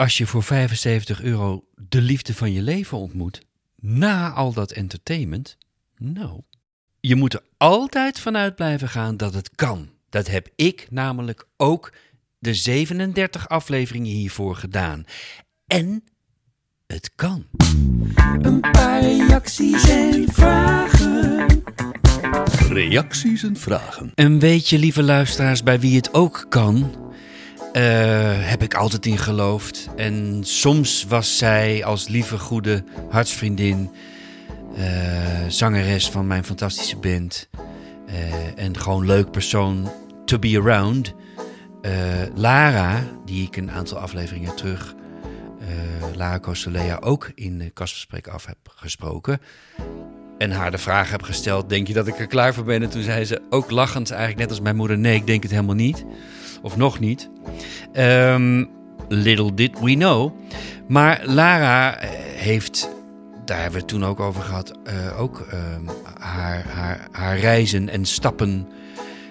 als 0.00 0.18
je 0.18 0.26
voor 0.26 0.42
75 0.42 1.22
euro 1.22 1.64
de 1.88 2.00
liefde 2.00 2.34
van 2.34 2.52
je 2.52 2.62
leven 2.62 2.98
ontmoet, 2.98 3.42
na 3.76 4.30
al 4.30 4.52
dat 4.52 4.72
entertainment, 4.72 5.56
nou, 5.96 6.40
je 7.00 7.14
moet 7.14 7.34
er 7.34 7.42
altijd 7.56 8.20
vanuit 8.20 8.54
blijven 8.54 8.88
gaan 8.88 9.16
dat 9.16 9.34
het 9.34 9.50
kan. 9.54 9.90
Dat 10.08 10.26
heb 10.26 10.48
ik 10.56 10.86
namelijk 10.90 11.46
ook 11.56 11.92
de 12.38 12.54
37 12.54 13.48
afleveringen 13.48 14.12
hiervoor 14.12 14.56
gedaan. 14.56 15.04
En 15.66 16.04
het 16.86 17.10
kan. 17.14 17.46
Een 18.40 18.60
paar 18.60 19.00
reacties 19.00 19.88
en 19.88 20.32
vragen. 20.32 21.62
Reacties 22.68 23.42
en 23.42 23.56
vragen. 23.56 24.12
En 24.14 24.38
weet 24.38 24.68
je, 24.68 24.78
lieve 24.78 25.02
luisteraars, 25.02 25.62
bij 25.62 25.80
wie 25.80 25.96
het 25.96 26.14
ook 26.14 26.46
kan, 26.48 27.09
heb 28.48 28.62
ik 28.62 28.74
altijd 28.74 29.06
in 29.06 29.18
geloofd. 29.18 29.88
En 29.96 30.40
soms 30.44 31.04
was 31.08 31.38
zij 31.38 31.84
als 31.84 32.08
lieve, 32.08 32.38
goede 32.38 32.84
hartsvriendin, 33.10 33.90
eh, 34.76 35.48
zangeres 35.48 36.10
van 36.10 36.26
mijn 36.26 36.44
fantastische 36.44 36.96
band. 36.96 37.48
eh, 38.06 38.64
en 38.64 38.78
gewoon 38.78 39.06
leuk 39.06 39.30
persoon 39.30 39.90
to 40.24 40.38
be 40.38 40.58
around. 40.58 41.14
Eh, 41.82 41.92
Lara, 42.34 43.02
die 43.24 43.46
ik 43.46 43.56
een 43.56 43.70
aantal 43.70 43.98
afleveringen 43.98 44.56
terug, 44.56 44.94
eh, 45.60 46.16
Lara 46.16 46.40
Costelea, 46.40 46.98
ook 47.00 47.30
in 47.34 47.58
de 47.58 47.70
kastbesprek 47.70 48.28
af 48.28 48.46
heb 48.46 48.58
gesproken. 48.74 49.40
En 50.40 50.50
haar 50.50 50.70
de 50.70 50.78
vraag 50.78 51.10
heb 51.10 51.22
gesteld: 51.22 51.68
Denk 51.68 51.86
je 51.86 51.92
dat 51.92 52.06
ik 52.06 52.18
er 52.18 52.26
klaar 52.26 52.54
voor 52.54 52.64
ben? 52.64 52.82
En 52.82 52.90
toen 52.90 53.02
zei 53.02 53.24
ze 53.24 53.42
ook 53.50 53.70
lachend, 53.70 54.10
eigenlijk 54.10 54.40
net 54.40 54.50
als 54.50 54.60
mijn 54.60 54.76
moeder: 54.76 54.98
Nee, 54.98 55.14
ik 55.14 55.26
denk 55.26 55.42
het 55.42 55.50
helemaal 55.50 55.74
niet. 55.74 56.04
Of 56.62 56.76
nog 56.76 57.00
niet. 57.00 57.30
Ehm, 57.92 58.64
little 59.08 59.54
did 59.54 59.80
we 59.80 59.94
know. 59.94 60.32
Maar 60.88 61.20
Lara 61.24 61.96
eh, 61.96 62.08
heeft, 62.34 62.90
daar 63.44 63.56
hebben 63.56 63.72
we 63.72 63.78
het 63.78 63.88
toen 63.88 64.04
ook 64.04 64.20
over 64.20 64.42
gehad, 64.42 64.78
eh, 64.84 65.20
ook 65.20 65.46
ehm, 65.50 65.84
haar, 66.18 66.64
haar, 66.68 67.08
haar 67.10 67.38
reizen 67.38 67.88
en 67.88 68.04
stappen 68.04 68.68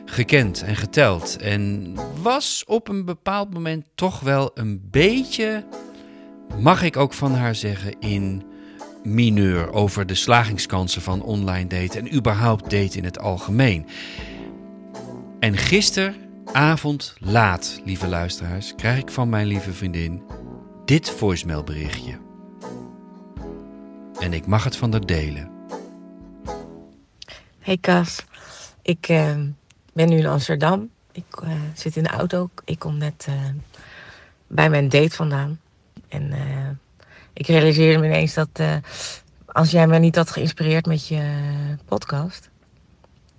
gekend 0.06 0.64
en 0.64 0.76
geteld. 0.76 1.38
En 1.38 1.94
was 2.22 2.64
op 2.68 2.88
een 2.88 3.06
bepaald 3.06 3.54
moment 3.54 3.86
toch 3.96 4.20
wel 4.20 4.52
een 4.54 4.82
beetje, 4.92 5.66
mag 6.60 6.84
ik 6.84 6.98
ook 6.98 7.14
van 7.14 7.34
haar 7.34 7.56
zeggen, 7.56 8.00
in 8.00 8.44
mineur 9.14 9.72
over 9.72 10.06
de 10.06 10.16
slagingskansen 10.16 11.02
van 11.02 11.22
online 11.22 11.68
daten 11.68 12.00
en 12.00 12.16
überhaupt 12.16 12.64
daten 12.64 12.98
in 12.98 13.04
het 13.04 13.20
algemeen. 13.20 13.88
En 15.40 15.58
gisteravond 15.58 17.16
laat, 17.20 17.82
lieve 17.86 18.08
luisteraars, 18.08 18.76
krijg 18.76 18.98
ik 19.00 19.10
van 19.10 19.30
mijn 19.30 19.48
lieve 19.48 19.74
vriendin 19.74 20.24
dit 20.86 21.10
voicemailberichtje. 21.10 22.18
En 24.20 24.34
ik 24.34 24.46
mag 24.46 24.64
het 24.64 24.76
van 24.76 24.92
haar 24.92 25.06
delen. 25.06 25.50
Hey 27.60 27.78
Cas, 27.78 28.26
ik 28.82 29.08
eh, 29.08 29.38
ben 29.94 30.10
nu 30.10 30.18
in 30.18 30.26
Amsterdam. 30.26 30.90
Ik 31.12 31.42
eh, 31.44 31.52
zit 31.74 31.96
in 31.96 32.04
de 32.04 32.10
auto. 32.10 32.50
Ik 32.66 32.80
kom 32.80 32.98
net 32.98 33.26
eh, 33.28 33.50
bij 34.48 34.70
mijn 34.70 34.90
date 34.90 35.16
vandaan. 35.16 35.60
En 36.08 36.32
eh, 36.32 36.70
ik 37.34 37.48
realiseerde 37.48 38.00
me 38.00 38.06
ineens 38.06 38.34
dat 38.34 38.50
eh, 38.54 38.76
als 39.46 39.72
jij 39.72 39.88
me 39.88 40.00
niet 40.00 40.16
had 40.16 40.32
geïnspireerd 40.32 40.86
met 40.86 41.08
je 41.08 41.22
podcast, 41.86 42.50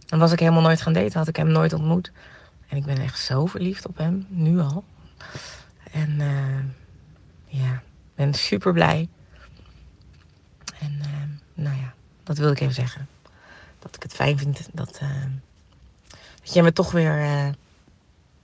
dan 0.07 0.19
was 0.19 0.33
ik 0.33 0.39
helemaal 0.39 0.63
nooit 0.63 0.81
gaan 0.81 0.93
daten. 0.93 1.19
Had 1.19 1.29
ik 1.29 1.37
hem 1.37 1.49
nooit 1.49 1.73
ontmoet. 1.73 2.13
En 2.69 2.77
ik 2.77 2.85
ben 2.85 2.99
echt 2.99 3.19
zo 3.19 3.47
verliefd 3.47 3.87
op 3.87 3.97
hem, 3.97 4.27
nu 4.29 4.61
al. 4.61 4.85
En 5.93 6.21
eh, 6.21 6.65
ja, 7.61 7.83
ben 8.15 8.35
super 8.35 8.73
blij 8.73 9.09
En 10.79 10.99
eh, 11.01 11.09
nou 11.55 11.77
ja, 11.77 11.95
dat 12.23 12.39
wilde 12.39 12.53
ik 12.53 12.61
even 12.61 12.75
zeggen. 12.75 13.09
Dat 13.79 13.97
ik 13.97 14.03
het 14.03 14.15
fijn 14.15 14.39
vind 14.39 14.69
dat, 14.73 14.99
eh, 15.01 15.25
dat 16.41 16.53
jij 16.53 16.63
me 16.63 16.73
toch 16.73 16.93
weer 16.93 17.55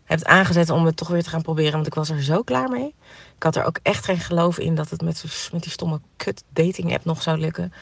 hebt 0.07 0.25
aangezet 0.25 0.71
om 0.71 0.87
het 0.87 0.97
toch 0.97 1.09
weer 1.09 1.23
te 1.23 1.29
gaan 1.29 1.43
proberen. 1.43 1.73
Want 1.73 1.87
ik 1.87 1.95
was 1.95 2.11
er 2.11 2.23
zo 2.23 2.43
klaar 2.43 2.69
mee. 2.69 2.95
Ik 3.37 3.43
had 3.43 3.57
er 3.57 3.65
ook 3.65 3.79
echt 3.83 4.05
geen 4.05 4.19
geloof 4.21 4.59
in 4.59 4.75
dat 4.75 4.91
het 4.91 5.03
met, 5.03 5.25
met 5.53 5.63
die 5.63 5.73
stomme 5.73 6.01
kut 6.17 6.45
dating 6.49 6.95
app 6.95 7.05
nog 7.05 7.23
zou 7.23 7.39
lukken. 7.39 7.73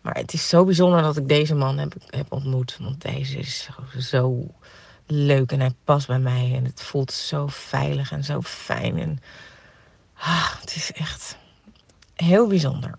Maar 0.00 0.14
het 0.14 0.32
is 0.32 0.48
zo 0.48 0.64
bijzonder 0.64 1.02
dat 1.02 1.16
ik 1.16 1.28
deze 1.28 1.54
man 1.54 1.78
heb, 1.78 1.94
heb 2.06 2.32
ontmoet. 2.32 2.76
Want 2.80 3.02
deze 3.02 3.38
is 3.38 3.62
zo, 3.62 4.00
zo 4.00 4.54
leuk 5.06 5.52
en 5.52 5.60
hij 5.60 5.72
past 5.84 6.06
bij 6.06 6.18
mij. 6.18 6.52
En 6.54 6.64
het 6.64 6.82
voelt 6.82 7.12
zo 7.12 7.46
veilig 7.46 8.12
en 8.12 8.24
zo 8.24 8.42
fijn. 8.42 8.98
En 8.98 9.18
ah, 10.14 10.60
het 10.60 10.74
is 10.74 10.92
echt 10.92 11.36
heel 12.14 12.46
bijzonder. 12.46 12.98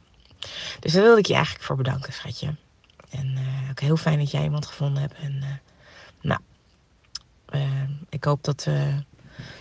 Dus 0.80 0.94
daar 0.94 1.04
wilde 1.04 1.20
ik 1.20 1.26
je 1.26 1.34
eigenlijk 1.34 1.66
voor 1.66 1.76
bedanken, 1.76 2.13
schatje. 2.13 2.56
En 3.10 3.38
eh, 3.38 3.70
ook 3.70 3.80
heel 3.80 3.98
fijn 3.98 4.20
dat 4.20 4.32
jij 4.32 4.44
iemand 4.44 4.66
gevonden 4.66 5.02
hebt. 5.02 5.16
En 5.22 5.40
eh, 5.42 5.50
nou, 6.22 6.40
eh, 7.50 7.62
ik 8.10 8.24
hoop 8.24 8.44
dat, 8.44 8.66
eh, 8.68 8.96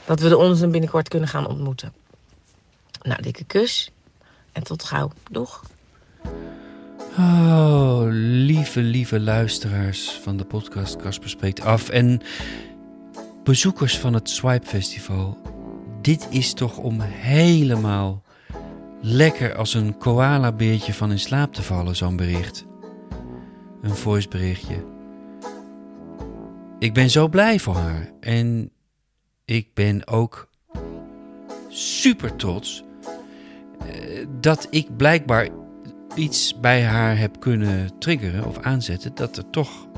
dat 0.04 0.20
we 0.20 0.28
de 0.28 0.36
onze 0.36 0.68
binnenkort 0.68 1.08
kunnen 1.08 1.28
gaan 1.28 1.46
ontmoeten. 1.46 1.92
Nou, 3.02 3.22
dikke 3.22 3.44
kus. 3.44 3.90
En 4.52 4.62
tot 4.62 4.84
gauw. 4.84 5.10
Doeg. 5.30 5.62
Oh, 7.18 8.02
lieve, 8.10 8.80
lieve 8.80 9.20
luisteraars 9.20 10.10
van 10.10 10.36
de 10.36 10.44
podcast 10.44 10.96
Kasper 10.96 11.28
Spreekt 11.28 11.60
Af. 11.60 11.88
En 11.88 12.20
bezoekers 13.44 13.98
van 13.98 14.14
het 14.14 14.30
Swipe 14.30 14.66
Festival. 14.66 15.38
Dit 16.02 16.26
is 16.30 16.54
toch 16.54 16.78
om 16.78 17.00
helemaal 17.00 18.22
lekker 19.00 19.54
als 19.54 19.74
een 19.74 19.98
koala-beertje 19.98 20.94
van 20.94 21.10
in 21.10 21.18
slaap 21.18 21.54
te 21.54 21.62
vallen, 21.62 21.96
zo'n 21.96 22.16
bericht. 22.16 22.64
Een 23.82 23.94
voiceberichtje. 23.94 24.95
Ik 26.86 26.92
ben 26.92 27.10
zo 27.10 27.28
blij 27.28 27.58
voor 27.58 27.74
haar. 27.74 28.12
En 28.20 28.70
ik 29.44 29.74
ben 29.74 30.06
ook 30.06 30.48
super 31.68 32.36
trots 32.36 32.84
eh, 33.78 34.26
dat 34.40 34.66
ik 34.70 34.96
blijkbaar 34.96 35.48
iets 36.14 36.60
bij 36.60 36.84
haar 36.84 37.18
heb 37.18 37.40
kunnen 37.40 37.98
triggeren 37.98 38.44
of 38.44 38.58
aanzetten, 38.58 39.14
dat 39.14 39.36
er 39.36 39.50
toch 39.50 39.88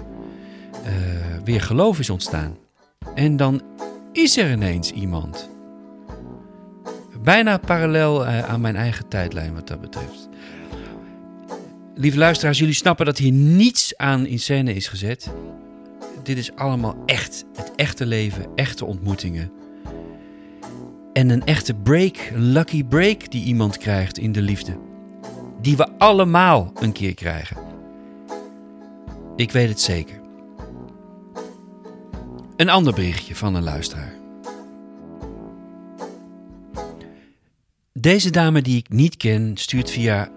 eh, 0.84 0.92
weer 1.44 1.60
geloof 1.60 1.98
is 1.98 2.10
ontstaan. 2.10 2.56
En 3.14 3.36
dan 3.36 3.62
is 4.12 4.36
er 4.36 4.50
ineens 4.50 4.90
iemand. 4.90 5.50
Bijna 7.22 7.58
parallel 7.58 8.26
eh, 8.26 8.48
aan 8.48 8.60
mijn 8.60 8.76
eigen 8.76 9.08
tijdlijn 9.08 9.54
wat 9.54 9.68
dat 9.68 9.80
betreft. 9.80 10.28
Lieve 11.94 12.18
luisteraars, 12.18 12.58
jullie 12.58 12.74
snappen 12.74 13.06
dat 13.06 13.18
hier 13.18 13.32
niets 13.32 13.96
aan 13.96 14.26
in 14.26 14.38
scène 14.38 14.74
is 14.74 14.88
gezet. 14.88 15.30
Dit 16.28 16.38
is 16.38 16.54
allemaal 16.54 16.96
echt, 17.06 17.44
het 17.54 17.72
echte 17.76 18.06
leven, 18.06 18.46
echte 18.54 18.84
ontmoetingen. 18.84 19.52
En 21.12 21.30
een 21.30 21.44
echte 21.44 21.74
break, 21.74 22.30
lucky 22.34 22.84
break 22.84 23.30
die 23.30 23.44
iemand 23.44 23.76
krijgt 23.76 24.18
in 24.18 24.32
de 24.32 24.42
liefde 24.42 24.78
die 25.60 25.76
we 25.76 25.88
allemaal 25.98 26.72
een 26.80 26.92
keer 26.92 27.14
krijgen. 27.14 27.56
Ik 29.36 29.50
weet 29.50 29.68
het 29.68 29.80
zeker. 29.80 30.20
Een 32.56 32.68
ander 32.68 32.94
berichtje 32.94 33.36
van 33.36 33.54
een 33.54 33.62
luisteraar. 33.62 34.14
Deze 37.92 38.30
dame 38.30 38.62
die 38.62 38.76
ik 38.76 38.88
niet 38.88 39.16
ken 39.16 39.56
stuurt 39.56 39.90
via 39.90 40.28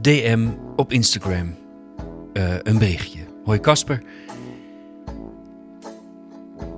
DM 0.00 0.48
op 0.76 0.92
Instagram 0.92 1.56
eh, 2.32 2.54
een 2.62 2.78
berichtje. 2.78 3.20
Hoi 3.44 3.60
Casper. 3.60 4.02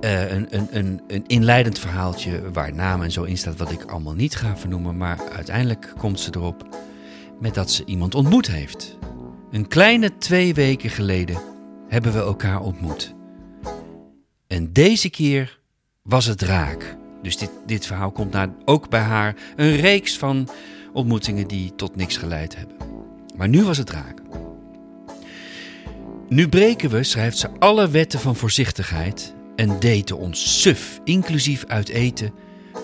Eh, 0.07 0.31
een, 0.31 0.47
een, 0.49 0.67
een, 0.71 1.01
een 1.07 1.23
inleidend 1.27 1.79
verhaaltje 1.79 2.51
waar 2.51 2.73
naam 2.73 3.01
en 3.01 3.11
zo 3.11 3.23
in 3.23 3.37
staat 3.37 3.57
wat 3.57 3.71
ik 3.71 3.83
allemaal 3.83 4.13
niet 4.13 4.35
ga 4.35 4.57
vernoemen. 4.57 4.97
Maar 4.97 5.19
uiteindelijk 5.35 5.93
komt 5.97 6.19
ze 6.19 6.29
erop 6.35 6.67
met 7.39 7.53
dat 7.53 7.71
ze 7.71 7.85
iemand 7.85 8.15
ontmoet 8.15 8.47
heeft. 8.47 8.97
Een 9.51 9.67
kleine 9.67 10.17
twee 10.17 10.53
weken 10.53 10.89
geleden 10.89 11.41
hebben 11.87 12.13
we 12.13 12.19
elkaar 12.19 12.61
ontmoet. 12.61 13.15
En 14.47 14.73
deze 14.73 15.09
keer 15.09 15.59
was 16.01 16.25
het 16.25 16.41
raak. 16.41 16.97
Dus 17.21 17.37
dit, 17.37 17.51
dit 17.65 17.85
verhaal 17.85 18.11
komt 18.11 18.31
na, 18.31 18.53
ook 18.65 18.89
bij 18.89 19.01
haar 19.01 19.35
een 19.55 19.75
reeks 19.75 20.17
van 20.17 20.49
ontmoetingen 20.93 21.47
die 21.47 21.75
tot 21.75 21.95
niks 21.95 22.17
geleid 22.17 22.55
hebben. 22.55 22.75
Maar 23.35 23.49
nu 23.49 23.63
was 23.63 23.77
het 23.77 23.89
raak. 23.89 24.21
Nu 26.29 26.49
breken 26.49 26.89
we, 26.89 27.03
schrijft 27.03 27.37
ze, 27.37 27.49
alle 27.59 27.89
wetten 27.89 28.19
van 28.19 28.35
voorzichtigheid 28.35 29.35
en 29.57 29.79
daten 29.79 30.17
ons 30.17 30.61
suf, 30.61 30.99
inclusief 31.03 31.65
uit 31.65 31.89
eten, 31.89 32.33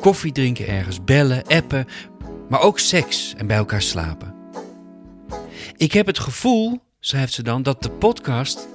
koffie 0.01 0.31
drinken 0.31 0.67
ergens, 0.67 1.03
bellen, 1.03 1.43
appen, 1.47 1.85
maar 2.49 2.61
ook 2.61 2.79
seks 2.79 3.33
en 3.37 3.47
bij 3.47 3.57
elkaar 3.57 3.81
slapen. 3.81 4.35
Ik 5.77 5.91
heb 5.91 6.05
het 6.05 6.19
gevoel, 6.19 6.79
schrijft 6.99 7.33
ze 7.33 7.43
dan, 7.43 7.63
dat 7.63 7.83
de 7.83 7.91
podcast 7.91 8.67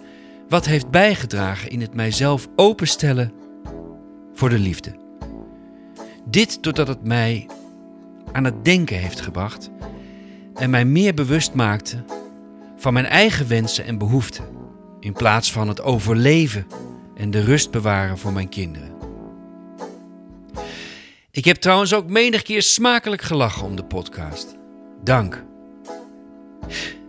wat 0.48 0.66
heeft 0.66 0.90
bijgedragen 0.90 1.70
in 1.70 1.80
het 1.80 1.94
mijzelf 1.94 2.48
openstellen 2.56 3.32
voor 4.34 4.48
de 4.48 4.58
liefde. 4.58 4.96
Dit 6.24 6.62
doordat 6.62 6.88
het 6.88 7.04
mij 7.04 7.46
aan 8.32 8.44
het 8.44 8.64
denken 8.64 8.98
heeft 8.98 9.20
gebracht 9.20 9.70
en 10.54 10.70
mij 10.70 10.84
meer 10.84 11.14
bewust 11.14 11.54
maakte 11.54 12.04
van 12.76 12.92
mijn 12.92 13.06
eigen 13.06 13.48
wensen 13.48 13.84
en 13.84 13.98
behoeften, 13.98 14.44
in 15.00 15.12
plaats 15.12 15.52
van 15.52 15.68
het 15.68 15.82
overleven 15.82 16.66
en 17.18 17.30
de 17.30 17.40
rust 17.40 17.70
bewaren 17.70 18.18
voor 18.18 18.32
mijn 18.32 18.48
kinderen. 18.48 18.92
Ik 21.30 21.44
heb 21.44 21.56
trouwens 21.56 21.94
ook 21.94 22.08
menig 22.08 22.42
keer 22.42 22.62
smakelijk 22.62 23.22
gelachen 23.22 23.66
om 23.66 23.76
de 23.76 23.84
podcast. 23.84 24.56
Dank. 25.02 25.44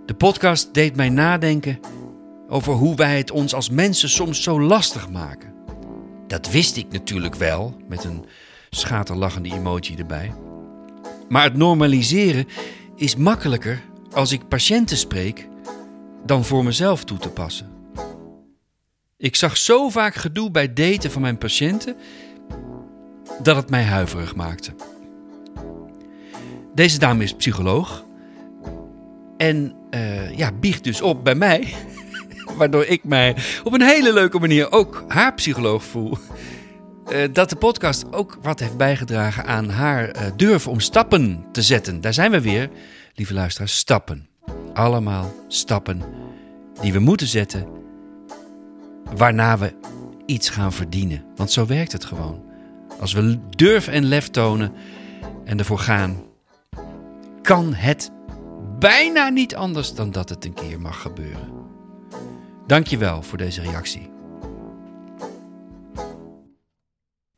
De 0.05 0.13
podcast 0.13 0.73
deed 0.73 0.95
mij 0.95 1.09
nadenken 1.09 1.79
over 2.47 2.73
hoe 2.73 2.95
wij 2.95 3.17
het 3.17 3.31
ons 3.31 3.53
als 3.53 3.69
mensen 3.69 4.09
soms 4.09 4.43
zo 4.43 4.61
lastig 4.61 5.09
maken. 5.09 5.53
Dat 6.27 6.51
wist 6.51 6.77
ik 6.77 6.91
natuurlijk 6.91 7.35
wel, 7.35 7.75
met 7.87 8.03
een 8.03 8.25
schaterlachende 8.69 9.49
emoji 9.49 9.95
erbij. 9.95 10.33
Maar 11.27 11.43
het 11.43 11.55
normaliseren 11.55 12.47
is 12.95 13.15
makkelijker 13.15 13.81
als 14.11 14.31
ik 14.31 14.47
patiënten 14.47 14.97
spreek 14.97 15.47
dan 16.25 16.45
voor 16.45 16.63
mezelf 16.63 17.03
toe 17.03 17.17
te 17.17 17.29
passen. 17.29 17.78
Ik 19.19 19.35
zag 19.35 19.57
zo 19.57 19.89
vaak 19.89 20.15
gedoe 20.15 20.51
bij 20.51 20.73
daten 20.73 21.11
van 21.11 21.21
mijn 21.21 21.37
patiënten 21.37 21.95
dat 23.41 23.55
het 23.55 23.69
mij 23.69 23.83
huiverig 23.83 24.35
maakte. 24.35 24.71
Deze 26.73 26.99
dame 26.99 27.23
is 27.23 27.33
psycholoog 27.33 28.05
en 29.37 29.75
eh, 29.89 30.37
ja, 30.37 30.51
biecht 30.51 30.83
dus 30.83 31.01
op 31.01 31.23
bij 31.23 31.35
mij, 31.35 31.73
waardoor 32.57 32.85
ik 32.85 33.03
mij 33.03 33.35
op 33.63 33.73
een 33.73 33.81
hele 33.81 34.13
leuke 34.13 34.39
manier 34.39 34.71
ook 34.71 35.03
haar 35.07 35.33
psycholoog 35.33 35.83
voel. 35.83 36.17
Eh, 37.05 37.27
dat 37.33 37.49
de 37.49 37.55
podcast 37.55 38.13
ook 38.13 38.37
wat 38.41 38.59
heeft 38.59 38.77
bijgedragen 38.77 39.45
aan 39.45 39.69
haar 39.69 40.09
eh, 40.09 40.31
durven 40.35 40.71
om 40.71 40.79
stappen 40.79 41.45
te 41.51 41.61
zetten. 41.61 42.01
Daar 42.01 42.13
zijn 42.13 42.31
we 42.31 42.41
weer, 42.41 42.69
lieve 43.15 43.33
luisteraars, 43.33 43.77
stappen. 43.77 44.27
Allemaal 44.73 45.33
stappen 45.47 46.01
die 46.81 46.93
we 46.93 46.99
moeten 46.99 47.27
zetten, 47.27 47.78
waarna 49.15 49.57
we 49.57 49.73
iets 50.25 50.49
gaan 50.49 50.73
verdienen. 50.73 51.23
Want 51.35 51.51
zo 51.51 51.65
werkt 51.65 51.91
het 51.91 52.05
gewoon. 52.05 52.43
Als 52.99 53.13
we 53.13 53.39
durf 53.49 53.87
en 53.87 54.05
lef 54.05 54.27
tonen 54.27 54.73
en 55.45 55.59
ervoor 55.59 55.79
gaan, 55.79 56.23
kan 57.41 57.73
het 57.73 58.11
bijna 58.79 59.29
niet 59.29 59.55
anders 59.55 59.93
dan 59.93 60.11
dat 60.11 60.29
het 60.29 60.45
een 60.45 60.53
keer 60.53 60.81
mag 60.81 61.01
gebeuren. 61.01 61.49
Dankjewel 62.67 63.21
voor 63.21 63.37
deze 63.37 63.61
reactie. 63.61 64.09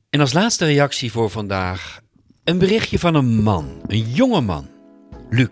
En 0.10 0.20
als 0.20 0.34
laatste 0.34 0.66
reactie 0.66 1.12
voor 1.12 1.30
vandaag 1.30 2.02
een 2.44 2.58
berichtje 2.58 3.00
van 3.00 3.16
een 3.16 3.44
man, 3.44 3.82
een 3.88 4.12
jonge 4.12 4.42
man, 4.42 4.70
Luc. 5.30 5.50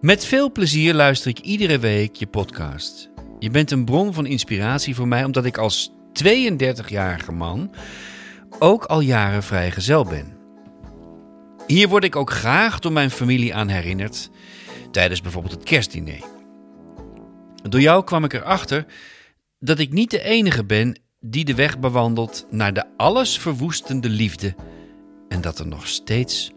Met 0.00 0.24
veel 0.24 0.52
plezier 0.52 0.94
luister 0.94 1.30
ik 1.30 1.38
iedere 1.38 1.78
week 1.78 2.14
je 2.14 2.26
podcast. 2.26 3.13
Je 3.44 3.50
bent 3.50 3.70
een 3.70 3.84
bron 3.84 4.14
van 4.14 4.26
inspiratie 4.26 4.94
voor 4.94 5.08
mij 5.08 5.24
omdat 5.24 5.44
ik 5.44 5.58
als 5.58 5.92
32-jarige 6.24 7.32
man 7.32 7.74
ook 8.58 8.84
al 8.84 9.00
jaren 9.00 9.42
vrijgezel 9.42 10.04
ben. 10.04 10.36
Hier 11.66 11.88
word 11.88 12.04
ik 12.04 12.16
ook 12.16 12.30
graag 12.30 12.78
door 12.78 12.92
mijn 12.92 13.10
familie 13.10 13.54
aan 13.54 13.68
herinnerd 13.68 14.30
tijdens 14.90 15.20
bijvoorbeeld 15.20 15.54
het 15.54 15.62
kerstdiner. 15.62 16.24
Door 17.62 17.80
jou 17.80 18.04
kwam 18.04 18.24
ik 18.24 18.32
erachter 18.32 18.86
dat 19.58 19.78
ik 19.78 19.92
niet 19.92 20.10
de 20.10 20.22
enige 20.22 20.64
ben 20.64 21.00
die 21.20 21.44
de 21.44 21.54
weg 21.54 21.78
bewandelt 21.78 22.46
naar 22.50 22.72
de 22.72 22.84
allesverwoestende 22.96 24.08
liefde 24.08 24.54
en 25.28 25.40
dat 25.40 25.58
er 25.58 25.66
nog 25.66 25.86
steeds 25.86 26.52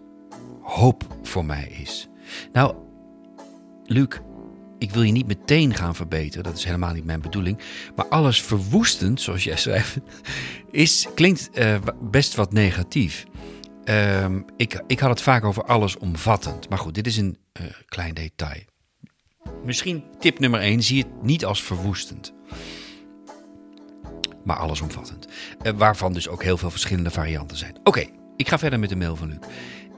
hoop 0.61 1.17
voor 1.23 1.45
mij 1.45 1.67
is. 1.81 2.07
Nou, 2.53 2.75
Luc, 3.85 4.07
ik 4.77 4.91
wil 4.91 5.01
je 5.01 5.11
niet 5.11 5.27
meteen 5.27 5.75
gaan 5.75 5.95
verbeteren, 5.95 6.43
dat 6.43 6.57
is 6.57 6.63
helemaal 6.63 6.93
niet 6.93 7.05
mijn 7.05 7.21
bedoeling. 7.21 7.59
Maar 7.95 8.07
alles 8.07 8.41
verwoestend, 8.41 9.21
zoals 9.21 9.43
jij 9.43 9.57
schrijft, 9.57 9.97
is, 10.71 11.07
klinkt 11.15 11.49
eh, 11.49 11.75
best 12.01 12.35
wat 12.35 12.53
negatief. 12.53 13.25
Ehm, 13.83 14.41
ik, 14.57 14.83
ik 14.87 14.99
had 14.99 15.09
het 15.09 15.21
vaak 15.21 15.43
over 15.43 15.63
allesomvattend. 15.63 16.69
Maar 16.69 16.77
goed, 16.77 16.95
dit 16.95 17.07
is 17.07 17.17
een 17.17 17.37
eh, 17.51 17.65
klein 17.85 18.13
detail. 18.13 18.61
Misschien 19.65 20.03
tip 20.19 20.39
nummer 20.39 20.59
1, 20.59 20.83
zie 20.83 21.03
het 21.03 21.23
niet 21.23 21.45
als 21.45 21.63
verwoestend. 21.63 22.33
Maar 24.43 24.57
allesomvattend. 24.57 25.27
Eh, 25.61 25.73
waarvan 25.75 26.13
dus 26.13 26.27
ook 26.27 26.43
heel 26.43 26.57
veel 26.57 26.71
verschillende 26.71 27.11
varianten 27.11 27.57
zijn. 27.57 27.79
Oké, 27.83 28.05
ik 28.35 28.49
ga 28.49 28.57
verder 28.57 28.79
met 28.79 28.89
de 28.89 28.95
mail 28.95 29.15
van 29.15 29.27
Luc. 29.27 29.37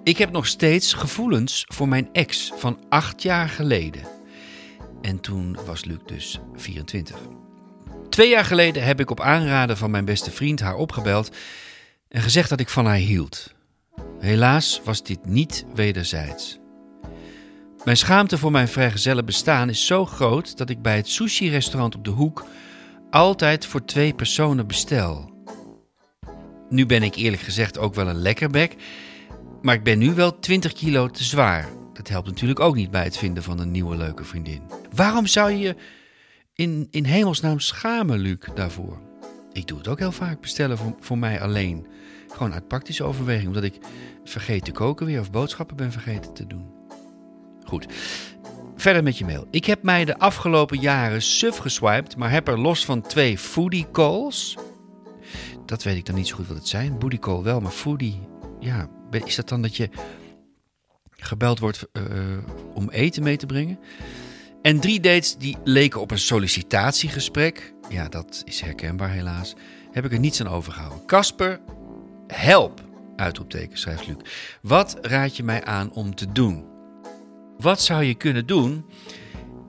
Ik 0.04 0.18
heb 0.18 0.32
nog 0.32 0.48
steeds 0.48 0.94
gevoelens 0.94 1.66
voor 1.68 1.88
mijn 1.88 2.10
ex 2.12 2.52
van 2.56 2.80
acht 2.90 3.22
jaar 3.22 3.50
geleden. 3.50 4.19
En 5.02 5.20
toen 5.20 5.58
was 5.66 5.86
Luc 5.86 5.98
dus 6.06 6.40
24. 6.56 7.18
Twee 8.10 8.30
jaar 8.30 8.46
geleden 8.46 8.84
heb 8.84 9.00
ik 9.00 9.12
op 9.12 9.20
aanraden 9.20 9.78
van 9.78 9.92
mijn 9.92 10.06
beste 10.06 10.32
vriend 10.32 10.60
haar 10.60 10.76
opgebeld 10.76 11.36
en 12.08 12.22
gezegd 12.22 12.50
dat 12.50 12.60
ik 12.60 12.70
van 12.70 12.86
haar 12.86 12.96
hield. 12.96 13.54
Helaas 14.20 14.82
was 14.84 15.04
dit 15.04 15.26
niet 15.26 15.66
wederzijds. 15.74 16.60
Mijn 17.84 17.98
schaamte 17.98 18.38
voor 18.38 18.52
mijn 18.52 18.68
vrijgezellen 18.68 19.26
bestaan 19.26 19.70
is 19.70 19.86
zo 19.86 20.06
groot 20.06 20.58
dat 20.58 20.70
ik 20.70 20.82
bij 20.82 20.96
het 20.96 21.08
sushi-restaurant 21.08 21.96
op 21.96 22.04
de 22.04 22.10
hoek 22.10 22.46
altijd 23.10 23.66
voor 23.66 23.86
twee 23.86 24.14
personen 24.14 24.68
bestel. 24.68 25.32
Nu 26.70 26.86
ben 26.86 27.04
ik 27.04 27.16
eerlijk 27.16 27.42
gezegd 27.42 27.78
ook 27.78 27.96
wel 27.96 28.08
een 28.08 28.22
lekkerbek, 28.22 28.76
maar 29.62 29.76
ik 29.76 29.84
ben 29.84 29.98
nu 29.98 30.14
wel 30.14 30.40
20 30.40 30.74
kilo 30.74 31.08
te 31.08 31.24
zwaar. 31.24 31.68
Dat 32.00 32.08
helpt 32.08 32.28
natuurlijk 32.28 32.60
ook 32.60 32.76
niet 32.76 32.92
bij 32.92 33.04
het 33.04 33.18
vinden 33.18 33.44
van 33.44 33.60
een 33.60 33.72
nieuwe 33.72 33.96
leuke 33.96 34.24
vriendin. 34.24 34.62
Waarom 34.96 35.28
zou 35.28 35.52
je 35.52 35.58
je 35.58 35.76
in, 36.54 36.88
in 36.92 37.04
hemelsnaam 37.04 37.60
schamen, 37.60 38.20
Luc, 38.20 38.38
daarvoor? 38.56 39.02
Ik 39.52 39.68
doe 39.68 39.78
het 39.78 39.88
ook 39.88 40.00
heel 40.00 40.12
vaak 40.12 40.42
bestellen 40.42 40.78
voor, 40.78 40.96
voor 41.00 41.18
mij 41.18 41.42
alleen. 41.42 41.88
Gewoon 42.28 42.54
uit 42.54 42.68
praktische 42.68 43.04
overweging, 43.04 43.48
omdat 43.48 43.64
ik 43.64 43.78
vergeet 44.24 44.66
te 44.66 44.72
koken 44.72 45.06
weer 45.06 45.20
of 45.20 45.32
boodschappen 45.32 45.76
ben 45.76 45.92
vergeten 45.92 46.34
te 46.34 46.48
doen. 46.48 46.66
Goed. 47.64 47.86
Verder 48.76 49.04
met 49.04 49.18
je 49.18 49.26
mail. 49.26 49.48
Ik 49.52 49.66
heb 49.66 49.84
mij 49.84 50.06
de 50.06 50.18
afgelopen 50.18 50.80
jaren 50.80 51.22
suf 51.22 51.58
geswiped, 51.58 52.18
maar 52.18 52.32
heb 52.32 52.48
er 52.48 52.60
los 52.60 52.86
van 52.86 53.02
twee 53.02 53.38
foodie 53.38 53.88
calls. 53.92 54.58
Dat 55.66 55.84
weet 55.84 55.98
ik 55.98 56.06
dan 56.06 56.16
niet 56.16 56.28
zo 56.28 56.36
goed 56.36 56.48
wat 56.48 56.58
het 56.58 56.68
zijn. 56.68 57.00
Booty 57.00 57.20
call 57.20 57.42
wel, 57.42 57.60
maar 57.60 57.72
foodie. 57.72 58.20
Ja, 58.60 58.90
is 59.26 59.36
dat 59.36 59.50
dan 59.50 59.62
dat 59.62 59.76
je 59.76 59.90
gebeld 61.20 61.60
wordt 61.60 61.88
uh, 61.94 62.04
om 62.74 62.90
eten 62.90 63.24
mee 63.24 63.38
te 63.38 63.46
brengen? 63.46 63.80
En 64.62 64.80
drie 64.80 65.00
dates 65.00 65.36
die 65.36 65.58
leken 65.64 66.02
op 66.02 66.12
een 66.12 66.20
sollicitatiegesprek. 66.20 67.74
Ja, 67.90 68.10
dat 68.10 68.42
is 68.46 68.62
herkenbaar 68.62 69.10
helaas. 69.10 69.56
Heb 69.92 70.06
ik 70.06 70.12
er 70.12 70.20
niets 70.20 70.42
aan 70.42 70.48
overgehouden. 70.48 71.06
Casper, 71.06 71.60
help! 72.28 72.88
Uitroepteken, 73.16 73.78
schrijft 73.78 74.08
Luc. 74.08 74.16
Wat 74.62 74.98
raad 75.02 75.38
je 75.38 75.44
mij 75.44 75.64
aan 75.64 75.92
om 75.94 76.16
te 76.16 76.32
doen? 76.32 76.66
Wat 77.58 77.82
zou 77.82 78.04
je 78.04 78.16
kunnen 78.16 78.46
doen? 78.46 78.86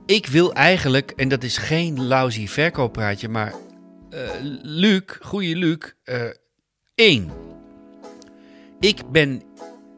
Ik 0.07 0.27
wil 0.27 0.53
eigenlijk, 0.53 1.11
en 1.11 1.29
dat 1.29 1.43
is 1.43 1.57
geen 1.57 2.07
lousy 2.07 2.47
verkooppraatje, 2.47 3.29
maar 3.29 3.55
uh, 4.11 4.31
Luc, 4.63 5.03
goede 5.21 5.57
Luc, 5.57 5.79
uh, 6.05 6.23
één. 6.95 7.31
Ik 8.81 9.11
ben 9.11 9.43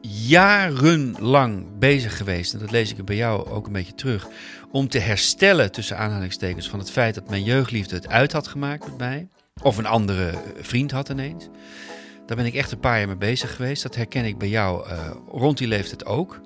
jarenlang 0.09 1.77
bezig 1.79 2.17
geweest, 2.17 2.53
en 2.53 2.59
dat 2.59 2.71
lees 2.71 2.91
ik 2.91 3.05
bij 3.05 3.15
jou 3.15 3.49
ook 3.49 3.67
een 3.67 3.73
beetje 3.73 3.95
terug, 3.95 4.27
om 4.71 4.87
te 4.87 4.99
herstellen 4.99 5.71
tussen 5.71 5.97
aanhalingstekens 5.97 6.69
van 6.69 6.79
het 6.79 6.91
feit 6.91 7.15
dat 7.15 7.29
mijn 7.29 7.43
jeugdliefde 7.43 7.95
het 7.95 8.07
uit 8.07 8.31
had 8.31 8.47
gemaakt 8.47 8.85
met 8.85 8.97
mij. 8.97 9.27
Of 9.61 9.77
een 9.77 9.85
andere 9.85 10.33
vriend 10.61 10.91
had 10.91 11.09
ineens. 11.09 11.49
Daar 12.25 12.37
ben 12.37 12.45
ik 12.45 12.53
echt 12.53 12.71
een 12.71 12.79
paar 12.79 12.97
jaar 12.97 13.07
mee 13.07 13.15
bezig 13.15 13.55
geweest. 13.55 13.83
Dat 13.83 13.95
herken 13.95 14.25
ik 14.25 14.37
bij 14.37 14.49
jou 14.49 14.87
uh, 14.87 15.09
rond 15.27 15.57
die 15.57 15.67
leeftijd 15.67 16.05
ook. 16.05 16.41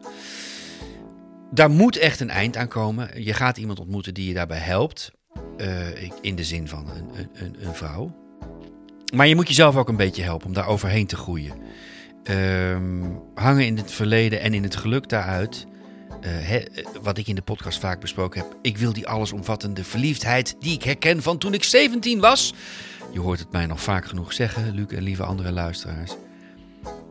Daar 1.52 1.70
moet 1.70 1.98
echt 1.98 2.20
een 2.20 2.30
eind 2.30 2.58
aan 2.58 2.67
komen. 2.67 3.24
Je 3.24 3.34
gaat 3.34 3.58
iemand 3.58 3.80
ontmoeten 3.80 4.13
die 4.13 4.28
je 4.28 4.34
daarbij 4.34 4.60
helpt. 4.60 5.12
Uh, 5.58 6.02
in 6.22 6.36
de 6.36 6.43
zin 6.43 6.67
van 6.67 6.89
een, 6.89 7.30
een, 7.34 7.56
een, 7.60 7.74
vrouw. 7.74 8.15
Maar 9.15 9.28
je 9.28 9.36
moet 9.36 9.48
jezelf 9.48 9.76
ook 9.76 9.89
een 9.89 9.96
beetje 9.96 10.24
helpen 10.24 10.48
om 10.48 10.54
daar 10.54 10.67
overheen 10.67 11.08
te 11.08 11.15
groeien. 11.15 11.54
Uh, 12.30 12.78
hangen 13.34 13.66
in 13.66 13.78
het 13.78 13.92
verleden 13.92 14.42
en 14.42 14.54
in 14.54 14.63
het 14.63 14.76
geluk 14.76 15.10
daaruit. 15.10 15.68
Uh, 16.26 16.56
wat 17.02 17.18
ik 17.18 17.28
in 17.28 17.36
de 17.36 17.42
podcast 17.42 17.80
vaak 17.80 18.00
besproken 18.00 18.42
heb. 18.42 18.58
Ik 18.62 18.78
wil 18.78 18.94
die 18.94 19.08
allesomvattende 19.08 19.84
verliefdheid 19.84 20.56
die 20.60 20.74
ik 20.74 20.84
herken 20.84 21.22
van 21.22 21.38
toen 21.38 21.54
ik 21.54 21.63
17 21.63 22.20
was. 22.20 22.54
Je 23.12 23.20
hoort 23.20 23.40
het 23.40 23.52
mij 23.52 23.66
nog 23.66 23.82
vaak 23.82 24.06
genoeg 24.06 24.34
zeggen, 24.34 24.74
Luc 24.76 24.88
en 24.88 25.04
lieve 25.04 25.24
andere 25.24 25.52
luisteraars. 25.52 26.16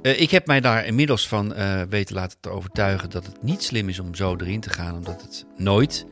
Uh, 0.02 0.20
ik 0.20 0.30
heb 0.30 0.46
mij 0.46 0.60
daar 0.60 0.86
inmiddels 0.86 1.28
van 1.28 1.52
uh, 1.52 1.82
weten 1.88 2.14
laten 2.14 2.38
te 2.40 2.48
overtuigen 2.48 3.10
dat 3.10 3.26
het 3.26 3.42
niet 3.42 3.62
slim 3.62 3.88
is 3.88 3.98
om 3.98 4.14
zo 4.14 4.36
erin 4.36 4.60
te 4.60 4.70
gaan, 4.70 4.94
omdat 4.94 5.22
het 5.22 5.46
nooit 5.56 6.06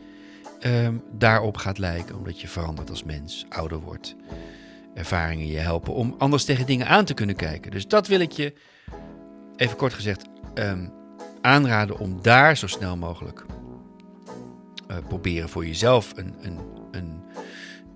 uh, 0.66 0.88
daarop 1.12 1.56
gaat 1.56 1.78
lijken, 1.78 2.16
omdat 2.16 2.40
je 2.40 2.48
verandert 2.48 2.90
als 2.90 3.04
mens, 3.04 3.46
ouder 3.48 3.80
wordt. 3.80 4.16
Ervaringen 4.94 5.46
je 5.46 5.58
helpen 5.58 5.94
om 5.94 6.14
anders 6.18 6.44
tegen 6.44 6.66
dingen 6.66 6.86
aan 6.86 7.04
te 7.04 7.14
kunnen 7.14 7.36
kijken. 7.36 7.70
Dus 7.70 7.88
dat 7.88 8.06
wil 8.06 8.20
ik 8.20 8.32
je, 8.32 8.52
even 9.56 9.76
kort 9.76 9.94
gezegd, 9.94 10.24
um, 10.54 10.92
aanraden 11.40 11.98
om 11.98 12.22
daar 12.22 12.56
zo 12.56 12.66
snel 12.66 12.96
mogelijk 12.96 13.44
uh, 14.90 14.96
proberen 15.08 15.48
voor 15.48 15.66
jezelf 15.66 16.12
een, 16.16 16.34
een, 16.40 16.58
een 16.90 17.22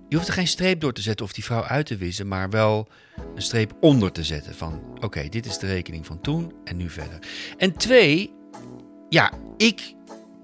je 0.09 0.15
hoeft 0.15 0.27
er 0.27 0.33
geen 0.33 0.47
streep 0.47 0.81
door 0.81 0.93
te 0.93 1.01
zetten 1.01 1.25
of 1.25 1.33
die 1.33 1.43
vrouw 1.43 1.63
uit 1.63 1.85
te 1.85 1.97
wissen, 1.97 2.27
maar 2.27 2.49
wel 2.49 2.87
een 3.35 3.41
streep 3.41 3.73
onder 3.79 4.11
te 4.11 4.23
zetten. 4.23 4.55
Van 4.55 4.81
oké, 4.99 5.29
dit 5.29 5.45
is 5.45 5.57
de 5.57 5.67
rekening 5.67 6.05
van 6.05 6.21
toen 6.21 6.53
en 6.63 6.77
nu 6.77 6.89
verder. 6.89 7.19
En 7.57 7.73
twee, 7.73 8.33
ja, 9.09 9.31
ik 9.57 9.93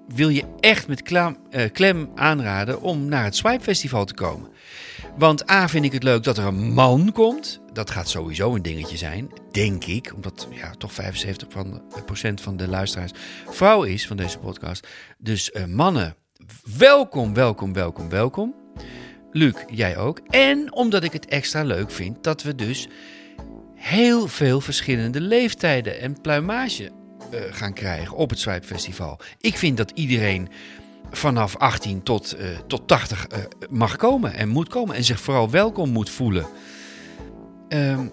wil 0.08 0.30
je 0.30 0.44
echt 0.60 0.88
met 0.88 1.02
klem, 1.02 1.38
uh, 1.50 1.64
klem 1.72 2.12
aanraden 2.16 2.82
om 2.82 3.06
naar 3.06 3.24
het 3.24 3.36
Swipe 3.36 3.64
Festival 3.64 4.06
te 4.06 4.14
komen. 4.14 4.50
Want 5.18 5.50
A 5.50 5.70
vind 5.70 5.86
ik 5.86 5.92
het 5.92 6.04
leuk 6.04 6.24
dat 6.24 6.38
er 6.38 6.46
een 6.46 6.74
man 6.74 7.12
komt. 7.12 7.62
Dat 7.74 7.90
gaat 7.90 8.10
sowieso 8.10 8.56
een 8.56 8.62
dingetje 8.62 8.98
zijn, 8.98 9.32
denk 9.52 9.86
ik. 9.86 10.12
Omdat 10.16 10.48
ja, 10.52 10.72
toch 10.72 10.92
75% 10.92 10.96
van, 11.48 11.82
procent 12.06 12.42
van 12.42 12.58
de 12.58 12.68
luisteraars 12.68 13.12
vrouw 13.50 13.84
is 13.84 14.08
van 14.08 14.18
deze 14.18 14.38
podcast. 14.40 14.88
Dus 15.18 15.52
uh, 15.54 15.66
mannen, 15.66 16.16
welkom, 16.78 17.34
welkom, 17.34 17.74
welkom, 17.74 18.10
welkom. 18.10 18.56
Luc, 19.32 19.54
jij 19.68 19.98
ook. 19.98 20.20
En 20.30 20.74
omdat 20.74 21.04
ik 21.04 21.14
het 21.14 21.26
extra 21.26 21.64
leuk 21.64 21.92
vind 21.92 22.24
dat 22.24 22.44
we 22.44 22.56
dus 22.56 22.88
heel 23.76 24.28
veel 24.28 24.62
verschillende 24.62 25.22
leeftijden 25.22 26.00
en 26.00 26.22
pluimage 26.22 26.92
uh, 27.34 27.40
gaan 27.50 27.74
krijgen 27.74 28.16
op 28.16 28.30
het 28.30 28.40
Swipe 28.40 28.68
Festival. 28.68 29.20
Ik 29.40 29.58
vind 29.58 29.78
dat 29.78 29.92
iedereen 29.92 30.50
vanaf 31.12 31.56
18 31.58 32.04
tot, 32.04 32.36
uh, 32.40 32.48
tot 32.68 32.88
80 32.88 33.28
uh, 33.32 33.38
mag 33.70 33.96
komen 33.96 34.34
en 34.34 34.50
moet 34.50 34.70
komen 34.70 34.96
en 34.96 35.04
zich 35.04 35.20
vooral 35.20 35.50
welkom 35.50 35.90
moet 35.90 36.10
voelen. 36.10 36.46
Um, 37.70 38.12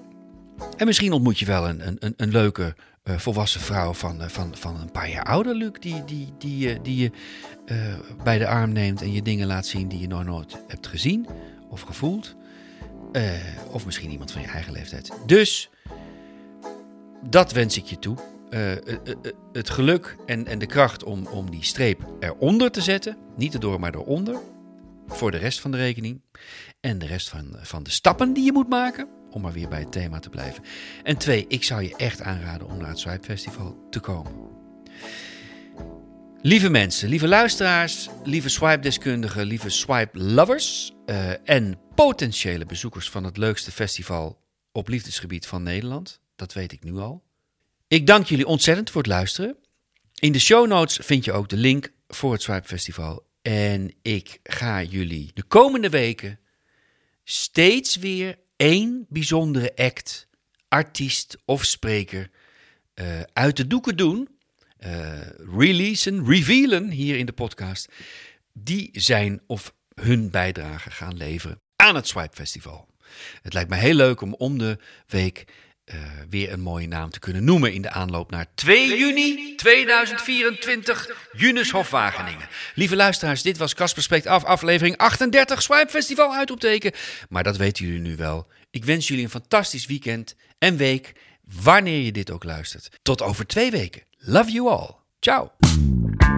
en 0.77 0.87
misschien 0.87 1.13
ontmoet 1.13 1.39
je 1.39 1.47
wel 1.47 1.69
een, 1.69 1.97
een, 1.99 2.15
een 2.17 2.31
leuke 2.31 2.75
uh, 3.05 3.19
volwassen 3.19 3.61
vrouw 3.61 3.93
van, 3.93 4.31
van, 4.31 4.57
van 4.57 4.81
een 4.81 4.91
paar 4.91 5.11
jaar 5.11 5.25
ouder, 5.25 5.55
Luc, 5.55 5.73
die, 5.81 6.05
die, 6.05 6.33
die, 6.39 6.83
die 6.83 6.97
je 6.97 7.11
bij 8.25 8.39
de 8.39 8.47
arm 8.47 8.73
neemt 8.73 9.03
en 9.03 9.13
je 9.13 9.23
dingen 9.23 9.47
laat 9.47 9.67
zien 9.67 9.89
die 9.89 10.01
je 10.01 10.07
nog 10.07 10.25
nooit 10.25 10.57
hebt 10.69 10.87
gezien 10.87 11.27
of 11.69 11.81
gevoeld. 11.81 12.37
of 13.71 13.85
misschien 13.85 14.11
iemand 14.11 14.33
van 14.33 14.41
je 14.41 14.49
eigen 14.49 14.73
leeftijd. 14.73 15.13
Dus 15.27 15.71
dat 17.29 17.53
wens 17.53 17.77
ik 17.77 17.85
je 17.85 17.99
toe. 17.99 18.32
Het 19.53 19.71
geluk 19.71 20.17
en, 20.27 20.47
en 20.47 20.59
de 20.59 20.67
kracht 20.67 21.05
om, 21.05 21.27
om 21.27 21.51
die 21.51 21.65
streep 21.65 22.07
eronder 22.21 22.71
te 22.71 22.81
zetten. 22.81 23.17
Niet 23.37 23.55
erdoor, 23.55 23.81
maar 23.81 23.95
eronder. 23.95 24.41
Voor 25.07 25.31
de 25.31 25.37
rest 25.37 25.61
van 25.61 25.71
de 25.71 25.77
rekening. 25.77 26.21
En 26.81 26.99
de 26.99 27.07
rest 27.07 27.29
van, 27.29 27.57
van 27.61 27.83
de 27.83 27.91
stappen 27.91 28.33
die 28.33 28.45
je 28.45 28.53
moet 28.53 28.69
maken 28.69 29.09
om 29.31 29.43
maar 29.43 29.53
weer 29.53 29.69
bij 29.69 29.81
het 29.81 29.93
thema 29.93 30.19
te 30.19 30.29
blijven. 30.29 30.65
En 31.03 31.17
twee, 31.17 31.45
ik 31.49 31.65
zou 31.65 31.83
je 31.83 31.97
echt 31.97 32.21
aanraden 32.21 32.69
om 32.69 32.79
naar 32.79 32.89
het 32.89 32.99
Swipe 32.99 33.25
Festival 33.25 33.87
te 33.91 34.01
komen. 34.01 34.33
Lieve 36.41 36.69
mensen, 36.69 37.09
lieve 37.09 37.29
luisteraars, 37.29 38.09
lieve 38.25 38.49
swipe-deskundigen, 38.49 39.45
lieve 39.45 39.69
swipe-lovers 39.69 40.93
en 41.45 41.79
potentiële 41.95 42.67
bezoekers 42.67 43.11
van 43.11 43.25
het 43.25 43.37
leukste 43.37 43.71
festival 43.71 44.39
op 44.73 44.89
liefdesgebied 44.89 45.47
van 45.47 45.63
Nederland. 45.63 46.21
Dat 46.37 46.53
weet 46.53 46.73
ik 46.73 46.85
nu 46.85 46.97
al. 46.97 47.23
Ik 47.93 48.07
dank 48.07 48.27
jullie 48.27 48.47
ontzettend 48.47 48.91
voor 48.91 49.03
het 49.03 49.11
luisteren. 49.11 49.57
In 50.19 50.33
de 50.33 50.39
show 50.39 50.67
notes 50.67 50.99
vind 51.03 51.25
je 51.25 51.33
ook 51.33 51.49
de 51.49 51.57
link 51.57 51.93
voor 52.09 52.33
het 52.33 52.43
Swipe 52.43 52.67
Festival. 52.67 53.27
En 53.43 53.95
ik 54.03 54.39
ga 54.43 54.83
jullie 54.83 55.31
de 55.35 55.43
komende 55.43 55.89
weken 55.89 56.39
steeds 57.25 57.97
weer 57.97 58.39
één 58.57 59.07
bijzondere 59.09 59.77
act, 59.77 60.29
artiest 60.69 61.37
of 61.45 61.65
spreker 61.65 62.31
uh, 62.95 63.21
uit 63.33 63.57
de 63.57 63.67
doeken 63.67 63.97
doen. 63.97 64.29
Uh, 64.87 65.21
releasen, 65.57 66.27
revealen 66.27 66.91
hier 66.91 67.17
in 67.17 67.27
de 67.27 67.33
podcast. 67.33 67.89
die 68.53 68.91
zijn 68.93 69.41
of 69.47 69.75
hun 69.95 70.31
bijdrage 70.31 70.91
gaan 70.91 71.17
leveren 71.17 71.61
aan 71.77 71.95
het 71.95 72.09
Swipe 72.09 72.37
Festival. 72.37 72.89
Het 73.43 73.53
lijkt 73.53 73.71
me 73.71 73.77
heel 73.77 73.95
leuk 73.95 74.21
om 74.21 74.35
om 74.35 74.59
de 74.59 74.79
week 75.07 75.45
eh, 75.93 75.99
weer 76.31 76.53
een 76.53 76.61
mooie 76.61 76.89
naam 76.89 77.11
te 77.11 77.19
kunnen 77.19 77.45
noemen 77.45 77.73
in 77.73 77.83
de 77.83 77.91
aanloop 77.91 78.31
naar 78.31 78.47
2 78.55 78.99
juni 78.99 79.55
2024, 79.57 81.29
Junishof 81.33 81.91
Wageningen. 81.91 82.49
Lieve 82.75 82.97
luisteraars, 82.97 83.43
dit 83.43 83.57
was 83.57 83.75
Casper 83.75 84.03
Spreekt 84.03 84.27
Af, 84.27 84.45
aflevering 84.45 84.97
38, 84.97 85.63
Swipe 85.63 85.91
Festival 85.91 86.35
uitroepteken. 86.35 86.93
Maar 87.29 87.43
dat 87.43 87.57
weten 87.57 87.87
jullie 87.87 88.01
nu 88.01 88.17
wel. 88.17 88.47
Ik 88.71 88.85
wens 88.85 89.09
jullie 89.09 89.25
een 89.25 89.31
fantastisch 89.31 89.87
weekend 89.87 90.35
en 90.59 90.77
week, 90.77 91.13
wanneer 91.63 92.01
je 92.01 92.13
dit 92.13 92.31
ook 92.31 92.45
luistert. 92.45 92.89
Tot 93.03 93.23
over 93.23 93.47
twee 93.47 93.71
weken. 93.71 94.03
Love 94.19 94.51
you 94.51 94.69
all. 94.69 94.91
Ciao. 95.21 95.51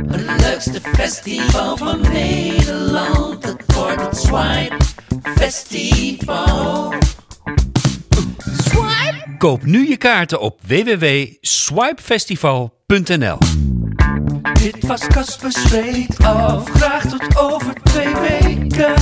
Het 0.07 0.41
leukste 0.41 0.81
festival 0.81 1.77
van 1.77 2.01
Nederland, 2.01 3.45
het 3.45 4.17
Swipe 4.17 4.77
Festival. 5.37 6.95
Koop 9.45 9.65
nu 9.65 9.89
je 9.89 9.97
kaarten 9.97 10.41
op 10.41 10.61
www.swipefestival.nl. 10.67 13.39
Dit 14.53 14.87
was 14.87 15.07
Casper 15.07 15.53
Spreekt 15.53 16.25
Af, 16.25 16.71
graag 16.71 17.09
tot 17.09 17.39
over 17.39 17.75
twee 17.83 18.15
weken. 18.15 18.95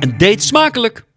En 0.00 0.18
date 0.18 0.42
smakelijk! 0.42 1.07